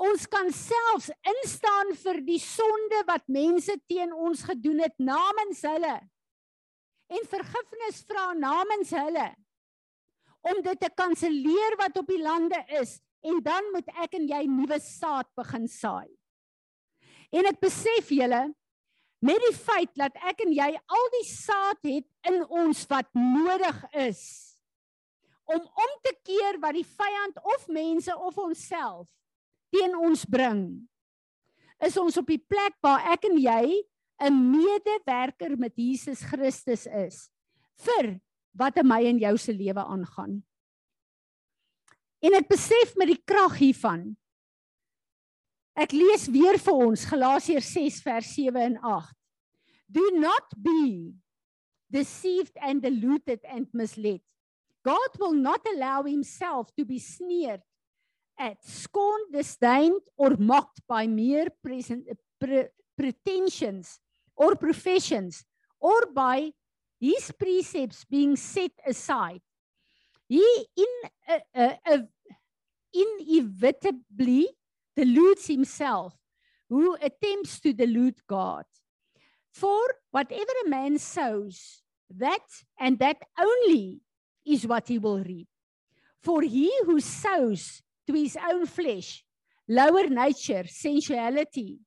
[0.00, 5.94] Ons kan selfs instaan vir die sonde wat mense teen ons gedoen het namens hulle
[7.14, 9.28] en vergifnis vra namens hulle
[10.50, 14.42] om dit te kanselleer wat op die lande is en dan moet ek en jy
[14.50, 16.10] nuwe saad begin saai.
[17.32, 18.42] En ek besef julle
[19.24, 23.78] met die feit dat ek en jy al die saad het in ons wat nodig
[24.06, 24.22] is
[25.44, 29.08] om om te keer wat die vyand of mense of onsself
[29.74, 30.66] teen ons bring
[31.84, 33.64] is ons op die plek waar ek en jy
[34.24, 37.28] 'n medewerker met Jesus Christus is
[37.82, 38.20] vir
[38.54, 40.38] wat in my en jou se lewe aangaan.
[42.24, 44.14] En ek besef met die krag hiervan.
[45.74, 49.10] Ek lees weer vir ons Galasiërs 6 vers 7 en 8.
[49.90, 51.14] Do not be
[51.90, 54.22] deceived and deluded and misled.
[54.84, 57.62] God will not allow himself to be sneered
[58.38, 62.06] at, scorned, disdained or mocked by mere present,
[62.38, 63.98] pre, pretensions
[64.36, 65.44] or professions
[65.80, 66.52] or by
[67.00, 69.40] his precepts being set aside.
[70.28, 70.44] He
[70.76, 70.92] in
[71.28, 71.98] uh, uh, uh,
[72.92, 74.48] inevitably
[74.96, 76.14] deludes himself
[76.68, 78.64] who attempts to delude God.
[79.52, 82.42] For whatever a man sows, that
[82.78, 84.00] and that only
[84.46, 85.48] is what he will reap.
[86.22, 89.24] For he who sows to his own flesh,
[89.68, 91.78] lower nature, sensuality,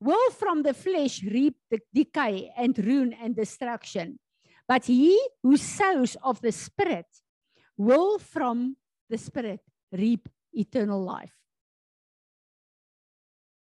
[0.00, 4.18] will from the flesh reap the decay and ruin and destruction.
[4.66, 7.06] But he who sows of the Spirit
[7.76, 8.76] will from
[9.08, 11.37] the Spirit reap eternal life.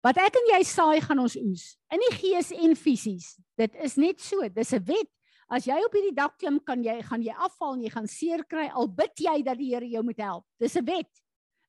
[0.01, 3.35] Wat ek en jy saai gaan ons oes in die gees en fisies.
[3.57, 5.09] Dit is net so, dis 'n wet.
[5.51, 8.43] As jy op hierdie dak klim, kan jy gaan jy afval en jy gaan seer
[8.43, 10.45] kry al bid jy dat die Here jou moet help.
[10.59, 11.11] Dis 'n wet.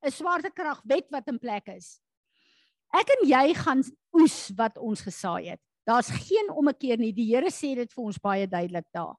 [0.04, 2.00] 'n Swaartekrag wet wat in plek is.
[2.94, 3.82] Ek en jy gaan
[4.14, 5.60] oes wat ons gesaai het.
[5.84, 7.12] Daar's geen ommekeer nie.
[7.12, 9.16] Die Here sê dit vir ons baie duidelik daar.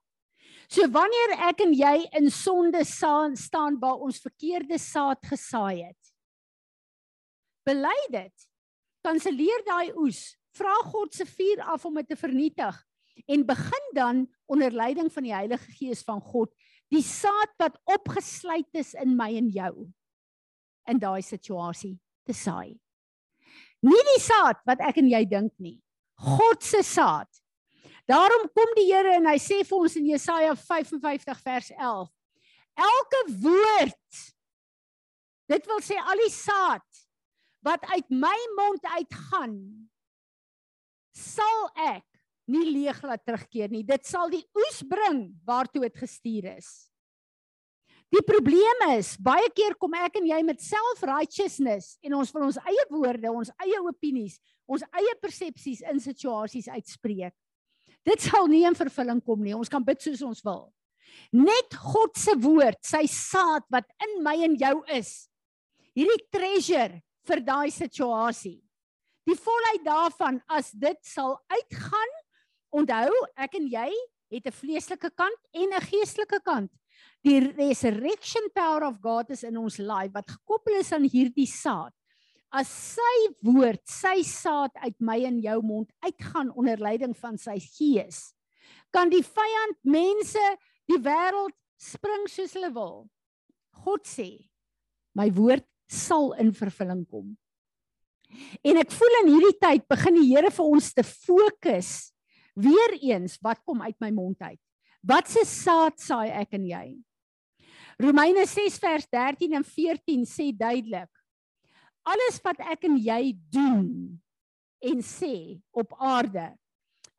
[0.68, 6.12] So wanneer ek en jy in sonde staan waar ons verkeerde saad gesaai het,
[7.66, 8.32] bely dit.
[9.04, 10.32] Kanselleer daai oes.
[10.54, 12.76] Vra God se vuur af om dit te vernietig
[13.30, 16.50] en begin dan onder leiding van die Heilige Gees van God
[16.92, 19.86] die saad wat opgesluit is in my en jou
[20.90, 21.94] in daai situasie
[22.28, 22.74] te saai.
[23.84, 25.78] Nie die saad wat ek en jy dink nie.
[26.20, 27.28] God se saad.
[28.08, 32.10] Daarom kom die Here en hy sê vir ons in Jesaja 55 vers 11.
[32.84, 34.22] Elke woord
[35.52, 37.03] dit wil sê al die saad
[37.64, 39.54] wat uit my mond uitgaan
[41.14, 42.04] sal ek
[42.50, 43.84] nie leeg laat terugkeer nie.
[43.86, 46.90] Dit sal die oes bring waartoe dit gestuur is.
[48.12, 52.60] Die probleem is, baie keer kom ek en jy met self-righteousness en ons wil ons
[52.62, 54.36] eie woorde, ons eie opinies,
[54.70, 57.34] ons eie persepsies in situasies uitspreek.
[58.04, 59.56] Dit sal nie in vervulling kom nie.
[59.56, 60.68] Ons kan bid soos ons wil.
[61.34, 65.24] Net God se woord, sy saad wat in my en jou is.
[65.96, 68.60] Hierdie treasure vir daai situasie.
[69.24, 72.12] Die volheid daarvan as dit sal uitgaan
[72.74, 73.90] Onthou, ek en jy
[74.34, 76.72] het 'n vleeslike kant en 'n geestelike kant.
[77.22, 81.92] Die resurrection power of God is in ons life wat gekoppel is aan hierdie saad.
[82.50, 87.58] As sy woord, sy saad uit my en jou mond uitgaan onder leiding van sy
[87.58, 88.34] gees,
[88.92, 93.08] kan die vyand mense, die wêreld spring soos hulle wil.
[93.84, 94.50] God sê,
[95.14, 97.32] my woord sal in vervulling kom.
[98.64, 102.10] En ek voel in hierdie tyd begin die Here vir ons te fokus
[102.54, 104.60] Weereens, wat kom uit my mond uit?
[105.04, 106.86] Wat se saad saai ek en jy?
[108.00, 111.10] Romeine 6 vers 13 en 14 sê duidelik:
[112.06, 113.90] Alles wat ek en jy doen
[114.84, 116.52] en sê op aarde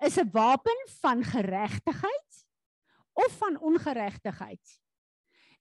[0.03, 2.31] is 'n wapen van geregtigheid
[3.13, 4.63] of van ongeregtigheid.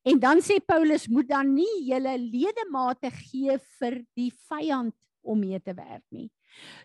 [0.05, 5.61] En dan sê Paulus moet dan nie julle ledemate gee vir die vyand om mee
[5.61, 6.29] te werk nie.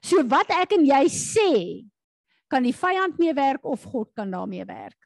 [0.01, 1.51] So wat ek en jy sê
[2.49, 4.97] kan die vyand mee werk of God kan daarmee werk.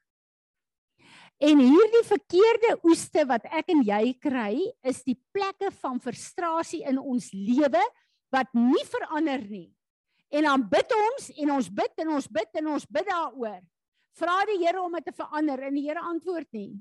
[1.44, 4.54] En hierdie verkeerde oeste wat ek en jy kry,
[4.86, 7.82] is die plekke van frustrasie in ons lewe
[8.32, 9.68] wat nie verander nie.
[10.34, 13.60] En dan bid ons en ons bid en ons bid en ons bid daaroor.
[14.18, 16.78] Vra die Here om dit te verander en die Here antwoord nie.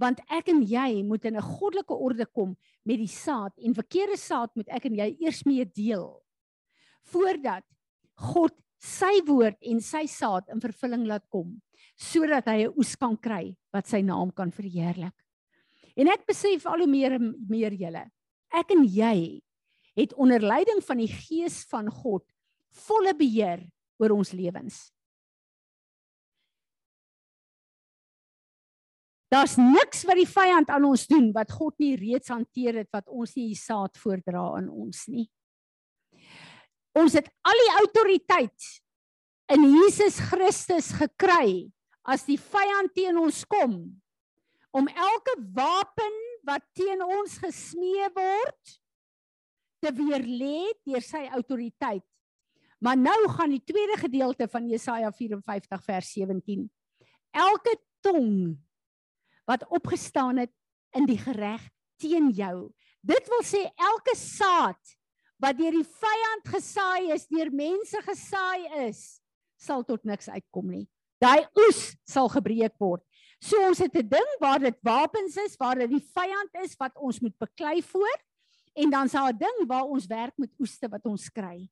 [0.00, 4.16] Want ek en jy moet in 'n goddelike orde kom met die saad en verkeerde
[4.16, 6.22] saad moet ek en jy eers mee deel
[7.12, 7.64] voordat
[8.16, 11.60] God sy woord en sy saad in vervulling laat kom
[11.96, 15.12] sodat hy 'n oes kan kry wat sy naam kan verheerlik.
[15.96, 18.10] En ek besef al hoe meer en meer julle.
[18.52, 19.42] Ek en jy
[19.96, 22.24] het onder leiding van die gees van God
[22.86, 23.60] volle beheer
[23.98, 24.92] oor ons lewens.
[29.30, 33.06] Daar's niks wat die vyand aan ons doen wat God nie reeds hanteer het wat
[33.06, 35.28] ons nie die saad voordra in ons nie.
[36.98, 38.70] Ons het al die autoriteit
[39.54, 41.70] in Jesus Christus gekry
[42.02, 43.76] as die vyand teen ons kom
[44.74, 46.16] om elke wapen
[46.46, 48.74] wat teen ons gesmee word
[49.80, 52.04] te weerlê deur sy autoriteit.
[52.80, 56.66] Maar nou gaan die tweede gedeelte van Jesaja 54 vers 17.
[57.36, 58.56] Elke tong
[59.50, 60.52] wat opgestaan het
[60.94, 61.62] in die gereg
[62.00, 62.70] teen jou.
[63.02, 64.96] Dit wil sê elke saad
[65.40, 69.20] wat deur die vyand gesaai is, deur mense gesaai is,
[69.60, 70.86] sal tot niks uitkom nie.
[71.20, 73.02] Daai oes sal gebreek word.
[73.40, 76.92] So ons het 'n ding waar dit wapens is, waar dit die vyand is wat
[76.96, 78.16] ons moet beklei voor
[78.76, 81.68] en dan sal 'n ding waar ons werk met oeste wat ons kry.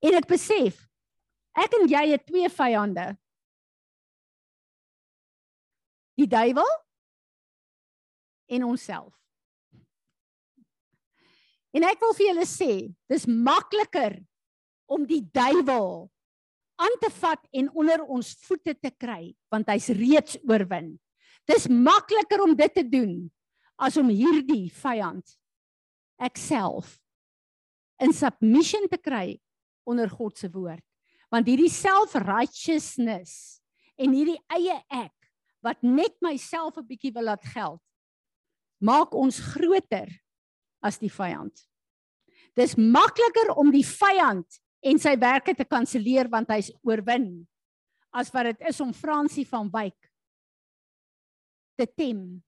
[0.00, 0.86] En ek besef
[1.56, 3.16] ek en jy het twee vyande.
[6.18, 6.68] Die duiwel
[8.48, 9.14] en onsself.
[11.76, 12.72] En ek wil vir julle sê,
[13.12, 14.16] dis makliker
[14.88, 16.08] om die duiwel
[16.78, 20.94] aan te vat en onder ons voete te kry, want hy's reeds oorwin.
[21.48, 23.20] Dis makliker om dit te doen
[23.78, 25.36] as om hierdie vyand
[26.18, 26.96] ek self
[28.02, 29.38] in submission te kry
[29.88, 30.84] onder God se woord.
[31.32, 33.60] Want hierdie self-righteousness
[34.00, 35.17] en hierdie eie ek
[35.64, 37.82] wat net myself 'n bietjie wil laat geld,
[38.80, 40.08] maak ons groter
[40.82, 41.68] as die vyand.
[42.54, 44.46] Dis makliker om die vyand
[44.82, 47.46] en sy werke te kanselleer want hy's oorwin
[48.14, 50.10] as wat dit is om Fransie van Wyk
[51.78, 52.42] te tem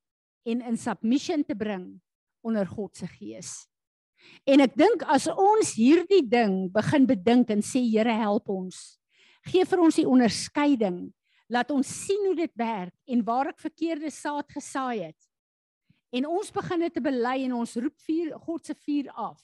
[0.47, 2.01] en in submission te bring
[2.43, 3.71] onder God se gees.
[4.49, 8.99] En ek dink as ons hierdie ding begin bedink en sê Here help ons.
[9.49, 11.09] Gee vir ons die onderskeiding.
[11.51, 15.19] Laat ons sien hoe dit werk en waar ek verkeerde saad gesaai het.
[16.15, 19.39] En ons begin dit te bely en ons roep vuur God se vuur af.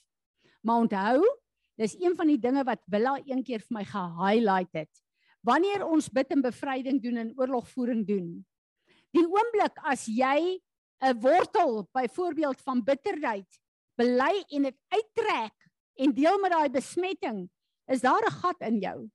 [0.63, 1.19] Maar onthou,
[1.79, 5.03] dis een van die dinge wat Willa een keer vir my ge-highlight het.
[5.47, 8.31] Wanneer ons bid en bevryding doen en oorlogvoering doen.
[9.15, 10.59] Die oomblik as jy
[11.03, 13.59] 'n wortel byvoorbeeld van bitterheid
[13.97, 15.53] bely en dit uittrek
[15.97, 17.49] en deel met daai besmetting,
[17.87, 19.09] is daar 'n gat in jou.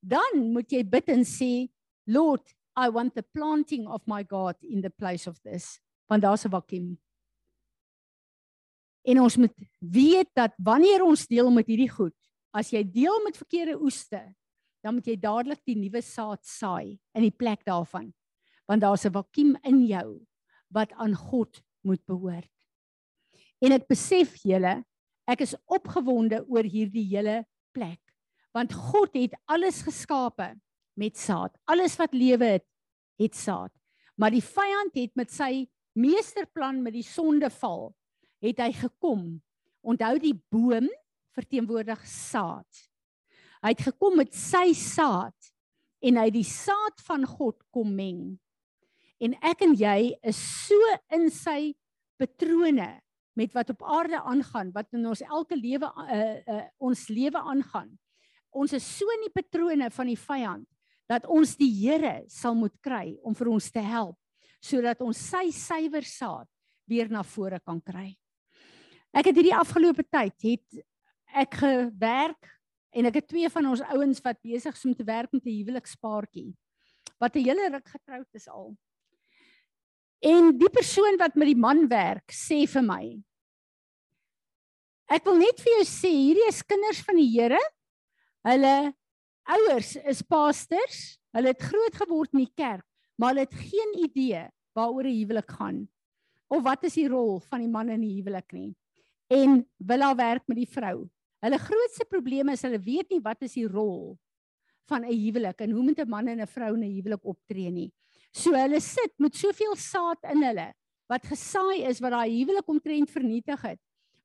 [0.00, 1.68] Dan moet jy bid en sê,
[2.10, 2.42] Lord,
[2.76, 5.78] I want the planting of my God in the place of this.
[6.08, 6.98] Want daar's 'n vakuum.
[9.02, 12.16] En ons moet weet dat wanneer ons deel met hierdie goed,
[12.50, 14.34] as jy deel met verkeerde oeste,
[14.82, 18.12] dan moet jy dadelik die nuwe saad saai in die plek daarvan.
[18.66, 20.26] Want daar's 'n vakuum in jou
[20.68, 22.50] wat aan God moet behoort.
[23.60, 24.84] En ek besef julle,
[25.26, 28.00] ek is opgewonde oor hierdie hele plek,
[28.52, 30.56] want God het alles geskape
[31.00, 31.56] met saad.
[31.70, 32.66] Alles wat lewe het,
[33.20, 33.72] het saad.
[34.20, 35.64] Maar die vyand het met sy
[35.96, 37.90] meesterplan met die sondeval
[38.44, 39.40] het hy gekom.
[39.80, 40.88] Onthou die boom
[41.36, 42.68] verteenwoordig saad.
[43.64, 45.52] Hy het gekom met sy saad
[46.04, 48.22] en hy die saad van God kom meng.
[49.20, 51.74] En ek en jy is so in sy
[52.20, 52.88] patrone
[53.36, 57.92] met wat op aarde aangaan, wat in ons elke lewe uh, uh, ons lewe aangaan.
[58.50, 60.69] Ons is so in die patrone van die vyand
[61.10, 64.16] dat ons die Here sal moet kry om vir ons te help
[64.60, 66.46] sodat ons sy suiwer saad
[66.90, 68.10] weer na vore kan kry.
[69.16, 70.82] Ek het hierdie afgelope tyd het
[71.40, 72.50] ek gewerk
[72.92, 75.56] en ek het twee van ons ouens wat besig is om te werk met 'n
[75.56, 76.52] huwelikspaartjie
[77.20, 78.76] wat 'n hele ruk getroud is al.
[80.20, 83.04] En die persoon wat met die man werk, sê vir my:
[85.08, 87.60] Ek wil net vir jou sê, hierdie is kinders van die Here.
[88.44, 88.92] Hulle
[89.50, 91.18] ouers is pastors.
[91.34, 92.86] Hulle het groot geword in die kerk,
[93.18, 95.88] maar hulle het geen idee waaroor 'n huwelik gaan
[96.50, 98.74] of wat is die rol van die man in die huwelik nie.
[99.30, 101.06] En wil haar werk met die vrou.
[101.40, 104.18] Hulle grootste probleem is hulle weet nie wat is die rol
[104.90, 107.70] van 'n huwelik en hoe moet 'n man en 'n vrou in 'n huwelik optree
[107.70, 107.92] nie.
[108.32, 110.74] So hulle sit met soveel saad in hulle
[111.08, 113.80] wat gesaai is wat daai huwelik omtrent vernietig het.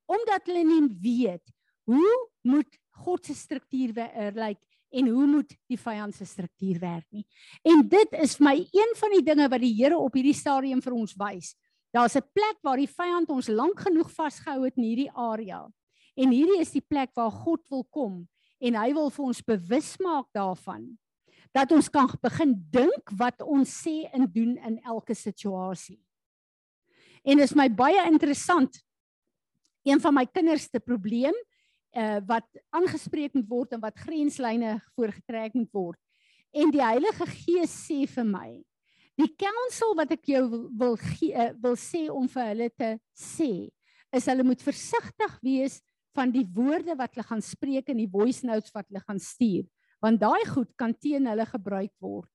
[0.05, 1.53] Omdat hulle nie weet
[1.85, 3.93] hoe moet God se struktuur
[4.33, 4.59] lyk
[4.91, 7.25] en hoe moet die vyand se struktuur werk nie.
[7.63, 10.81] En dit is vir my een van die dinge wat die Here op hierdie stadium
[10.81, 11.55] vir ons wys.
[11.93, 15.67] Daar's 'n plek waar die vyand ons lank genoeg vasgehou het in hierdie area.
[16.15, 18.27] En hierdie is die plek waar God wil kom
[18.59, 20.97] en hy wil vir ons bewus maak daarvan
[21.55, 26.01] dat ons kan begin dink wat ons sê en doen in elke situasie.
[27.23, 28.75] En dit is my baie interessant.
[29.83, 31.35] Een van my kinders se probleem
[31.95, 35.99] uh wat aangespreek moet word en wat grenslyne voorgetrek moet word.
[36.55, 38.49] En die Heilige Gees sê vir my,
[39.19, 42.91] die counsel wat ek jou wil wil, gee, uh, wil sê om vir hulle te
[43.15, 43.69] sê,
[44.15, 45.79] is hulle moet versigtig wees
[46.15, 49.65] van die woorde wat hulle gaan spreek in die voice notes wat hulle gaan stuur
[50.03, 52.29] want daai goed kan teen hulle gebruik word.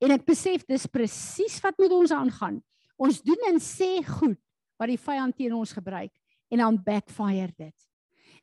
[0.00, 2.58] En ek besef dis presies wat met ons aangaan.
[3.00, 4.40] Ons doen en sê goed
[4.80, 6.12] wat die vyand teen ons gebruik
[6.50, 7.89] en dan backfire dit.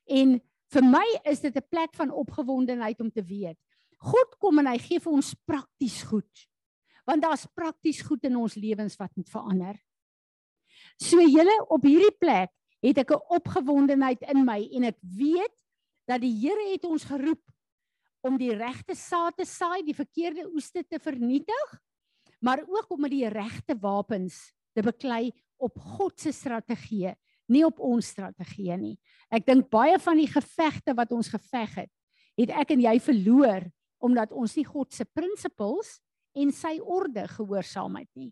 [0.08, 0.38] En
[0.74, 3.58] vir my is dit 'n plek van opgewondenheid om te weet
[3.98, 6.46] God kom en hy gee vir ons prakties goed.
[7.08, 9.78] Want daar's prakties goed in ons lewens wat moet verander.
[11.02, 12.52] So julle op hierdie plek
[12.84, 15.56] het ek 'n opgewondenheid in my en ek weet
[16.08, 17.44] dat die Here het ons geroep
[18.22, 21.82] om die regte saad te saai, die verkeerde oeste te vernietig,
[22.40, 27.16] maar ook om met die regte wapens te beklei op God se strategie,
[27.52, 28.96] nie op ons strategie nie.
[29.32, 31.92] Ek dink baie van die gevegte wat ons geveg het,
[32.38, 33.66] het ek en jy verloor
[34.04, 35.98] omdat ons nie God se principles
[36.38, 38.32] en sy orde gehoorsaam het nie.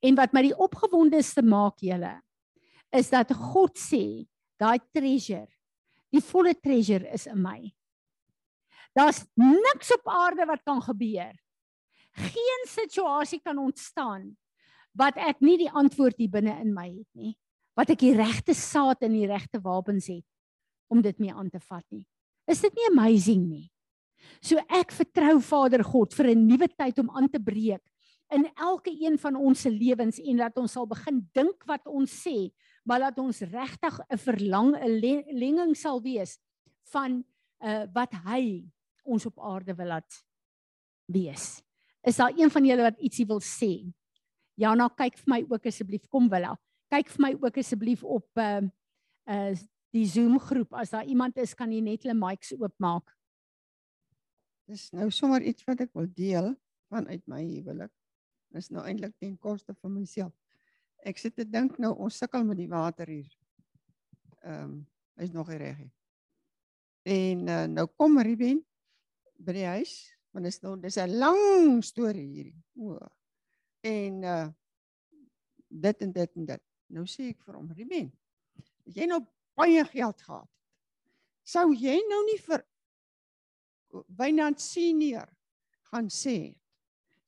[0.00, 2.14] En wat my die opgewondeste maak julle
[2.94, 4.24] is dat God sê
[4.58, 5.48] daai treasure,
[6.14, 7.58] die volle treasure is in my.
[8.96, 11.34] Daar's niks op aarde wat kan gebeur.
[12.18, 14.32] Geen situasie kan ontstaan
[14.98, 17.36] wat ek nie die antwoord hier binne in my het nie.
[17.78, 20.26] Wat ek die regte saad en die regte wapens het
[20.90, 22.06] om dit mee aan te vat nie.
[22.48, 23.66] Is dit nie amazing nie?
[24.42, 27.84] So ek vertrou Vader God vir 'n nuwe tyd om aan te breek
[28.30, 32.12] in elke een van ons se lewens en dat ons sal begin dink wat ons
[32.12, 32.50] sê,
[32.84, 35.00] maar dat ons regtig 'n verlang 'n
[35.38, 36.38] lenging sal wees
[36.92, 37.24] van
[37.60, 38.64] uh wat hy
[39.04, 40.24] ons op aarde wil laat
[41.06, 41.62] wees.
[42.04, 43.92] Is daar een van julle wat ietsie wil sê?
[44.56, 46.08] Jana, kyk vir my ook asseblief.
[46.08, 46.58] Kom Willa.
[46.88, 48.62] Kyk vir my ook asseblief op uh
[49.28, 49.52] uh
[49.96, 50.72] die Zoom groep.
[50.76, 53.14] As daar iemand is, kan jy net hulle mics oopmaak.
[54.68, 56.50] Dis nou sommer iets wat ek wil deel
[56.92, 57.92] vanuit my huwelik.
[58.52, 60.34] Dis nou eintlik ten koste van myself.
[61.08, 63.32] Ek sit te dink nou ons sukkel met die water hier.
[64.44, 64.78] Ehm um,
[65.18, 65.92] is nog nie reg nie.
[67.10, 68.60] En uh, nou kom Ruben
[69.42, 69.94] by die huis,
[70.30, 72.60] want dit is nou dis 'n lang storie hierdie.
[72.76, 72.98] O.
[73.82, 74.46] En uh
[75.68, 76.67] dit en dit en dit.
[76.94, 78.08] Nou sê ek vir hom, Ruben,
[78.88, 79.20] jy nou
[79.58, 80.48] baie geld gehad.
[81.48, 82.64] Sou jy nou nie vir
[84.18, 85.28] Wynand senior
[85.88, 86.52] gaan sê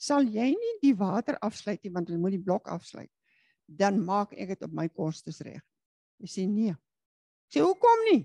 [0.01, 3.11] sal jy nie die water afsluit nie want jy moet die blok afsluit
[3.81, 5.63] dan maak ek dit op my kostes reg.
[6.21, 6.75] Hy sê nee.
[7.53, 8.25] Sê hoekom nie?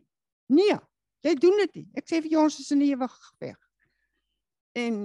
[0.50, 0.78] Nee,
[1.26, 1.86] jy doen dit nie.
[2.02, 3.14] Ek sê vir jou ons is in die ewig
[3.44, 3.60] weg.
[4.82, 4.98] En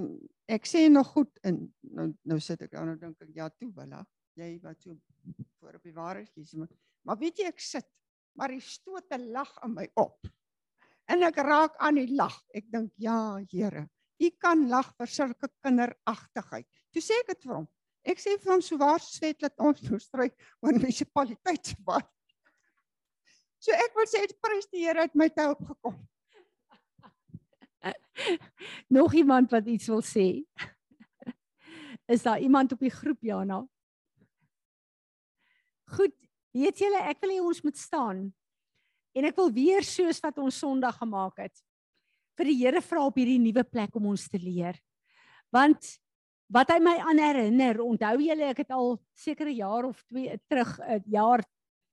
[0.51, 1.61] ek sê nog goed en
[1.95, 4.03] nou nou sit ek dan nou dink ek ja toe wala.
[4.41, 4.97] Jy wat so
[5.61, 6.71] voor op die waarheid kies maar,
[7.05, 7.89] maar weet jy ek sit
[8.39, 10.29] maar die stote lag aan my op.
[11.11, 12.37] En ek raak aan die lag.
[12.55, 13.89] Ek dink ja Here,
[14.21, 16.67] U kan lag vir sulke kinderagtigheid.
[16.93, 17.67] Toe sê ek dit vir hom.
[18.05, 20.29] Ek sê vir hom so waar swet dat ons nou stry
[20.61, 22.09] oor munisipaliteit se wat.
[23.61, 25.99] So ek wil sê prys die Here het my te help gekom.
[28.97, 30.45] Nog iemand wat iets wil sê?
[32.11, 33.63] Is daar iemand op die groep Jana?
[35.91, 36.15] Goed,
[36.55, 38.29] weet julle ek wil hê ons moet staan.
[39.17, 41.57] En ek wil weer soos wat ons Sondag gemaak het
[42.41, 44.79] vir die Here vra op hierdie nuwe plek om ons te leer.
[45.53, 45.99] Want
[46.51, 50.71] wat hy my aan herinner, onthou julle ek het al sekere jaar of 2 terug,
[50.81, 51.45] 'n jaar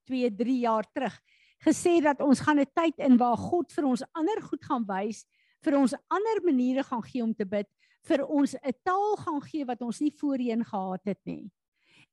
[0.08, 1.20] 2, 3 jaar terug
[1.66, 5.26] gesê dat ons gaan 'n tyd in waar God vir ons ander goed gaan wys,
[5.64, 7.68] vir ons ander maniere gaan gee om te bid,
[8.06, 11.52] vir ons 'n taal gaan gee wat ons nie voorheen gehad het nie.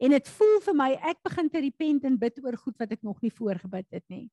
[0.03, 3.03] En dit voel vir my ek begin te repent en bid oor goed wat ek
[3.07, 4.27] nog nie voorgebid het nie.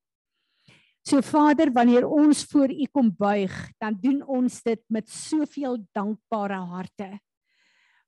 [1.01, 6.59] So Vader, wanneer ons voor U kom buig, dan doen ons dit met soveel dankbare
[6.69, 7.09] harte.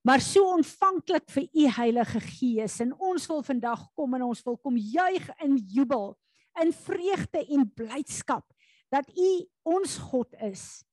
[0.06, 4.58] Maar so ontvanklik vir U Heilige Gees en ons wil vandag kom en ons wil
[4.60, 6.12] kom juig in jubel
[6.62, 8.46] in vreugde en blydskap
[8.94, 9.30] dat U
[9.74, 10.84] ons God is.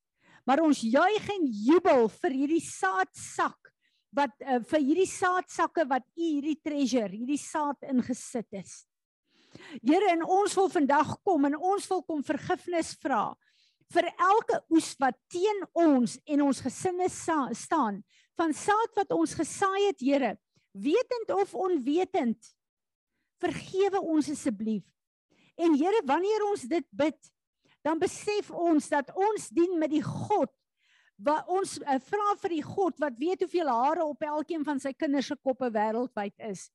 [0.49, 3.60] Maar ons juig en jubel vir hierdie saadsak
[4.17, 8.73] wat uh, vir hierdie saadsakke wat U hierdie treasure, hierdie saad ingesit het.
[9.83, 13.31] Here, en ons wil vandag kom en ons wil kom vergifnis vra
[13.91, 17.99] vir elke oes wat teen ons en ons gesinne staan
[18.39, 20.37] van saad wat ons gesaai het, Here,
[20.73, 22.39] wetend of onwetend.
[23.43, 24.87] Vergewe ons asseblief.
[25.59, 27.19] En Here, wanneer ons dit bid,
[27.85, 30.53] dan besef ons dat ons dien met die God
[31.25, 34.93] wat ons uh, vra vir die God wat weet hoeveel hare op elkeen van sy
[34.97, 36.69] kinders se koppe wêreldwyd is.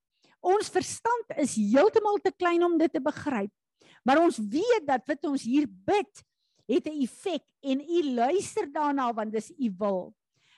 [0.46, 3.52] Ons verstand is heeltemal te klein om dit te begryp.
[4.06, 6.24] Maar ons weet dat wat ons hier bid,
[6.70, 10.14] het 'n effek en U luister daarna want dis U wil.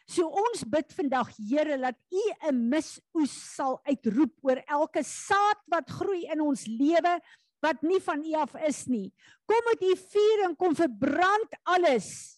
[0.07, 5.89] So ons bid vandag Here dat U 'n misoes sal uitroep oor elke saad wat
[5.89, 7.19] groei in ons lewe
[7.59, 9.13] wat nie van U af is nie.
[9.45, 12.36] Kom met U vuur en kom verbrand alles.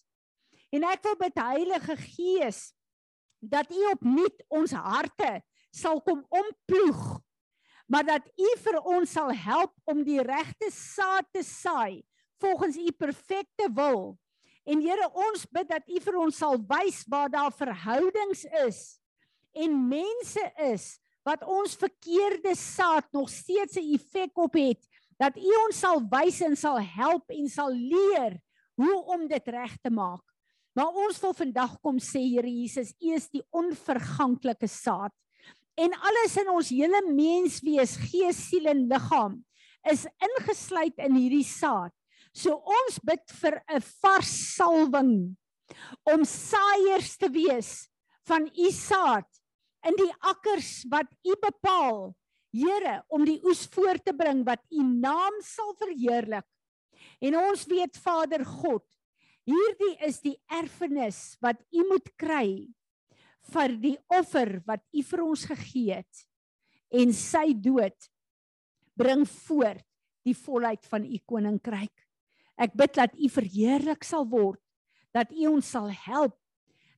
[0.70, 2.70] En ek wil bid Heilige Gees
[3.40, 5.40] dat U opnuut ons harte
[5.74, 7.20] sal kom omploeg.
[7.90, 12.02] Maar dat U vir ons sal help om die regte saad te saai
[12.40, 14.14] volgens U perfekte wil.
[14.64, 19.00] En Here, ons bid dat U vir ons sal wys waar daar verhoudings is
[19.50, 20.84] en mense is
[21.26, 24.86] wat ons verkeerde saad nog steeds 'n effek op het
[25.18, 28.38] dat U ons sal wys en sal help en sal leer
[28.74, 30.29] hoe om dit reg te maak.
[30.80, 35.12] Maar ons wil vandag kom sê Here Jesus, U is die onverganklike saad.
[35.76, 39.34] En alles in ons hele menswees, gees, siel en liggaam
[39.92, 41.92] is ingesluit in hierdie saad.
[42.32, 45.36] So ons bid vir 'n vars salwing
[46.08, 47.88] om saaiers te wees
[48.24, 49.28] van u saad
[49.84, 52.14] in die akkers wat u bepaal
[52.50, 56.46] Here, om die oes voor te bring wat U naam sal verheerlik.
[57.22, 58.82] En ons weet Vader God,
[59.50, 62.68] hierdie is die erfenis wat U moet kry
[63.50, 66.24] vir die offer wat U vir ons gegee het.
[66.90, 68.10] En sy dood
[68.98, 69.86] bring voort
[70.26, 71.94] die volheid van U koninkryk.
[72.60, 74.60] Ek bid dat U verheerlik sal word,
[75.14, 76.36] dat U ons sal help,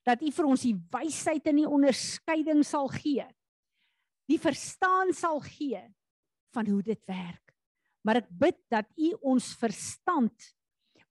[0.05, 3.29] dat U vir ons die wysheid en die onderskeiding sal gee
[4.33, 5.81] die verstaan sal gee
[6.55, 7.55] van hoe dit werk.
[8.03, 10.53] Maar ek bid dat U ons verstand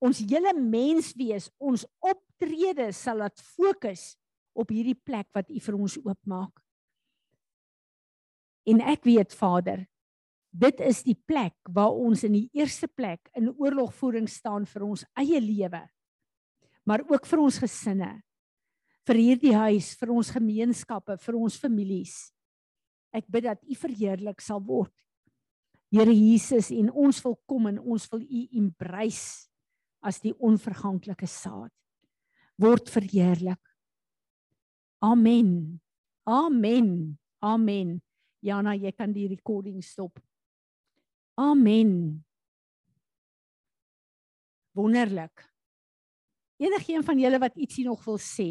[0.02, 4.16] Ons hele menswees, ons optrede sal laat fokus
[4.58, 6.58] op hierdie plek wat U vir ons oopmaak.
[8.66, 9.86] En ek weet Vader,
[10.52, 15.06] dit is die plek waar ons in die eerste plek in oorlogvoering staan vir ons
[15.22, 15.84] eie lewe.
[16.86, 18.12] Maar ook vir ons gesinne.
[19.06, 22.16] Vir hierdie huis, vir ons gemeenskappe, vir ons families.
[23.14, 24.94] Ek bid dat U verheerlik sal word.
[25.94, 29.51] Here Jesus en ons wil kom en ons wil U embrace
[30.02, 31.72] as die onverganklike saad.
[32.62, 33.62] Word verheerlik.
[35.02, 35.80] Amen.
[36.30, 37.18] Amen.
[37.42, 37.96] Amen.
[38.42, 40.20] Jana, jy kan die recording stop.
[41.38, 42.22] Amen.
[44.78, 45.46] Wonderlik.
[46.62, 48.50] Enigeen van julle wat ietsie nog wil sê?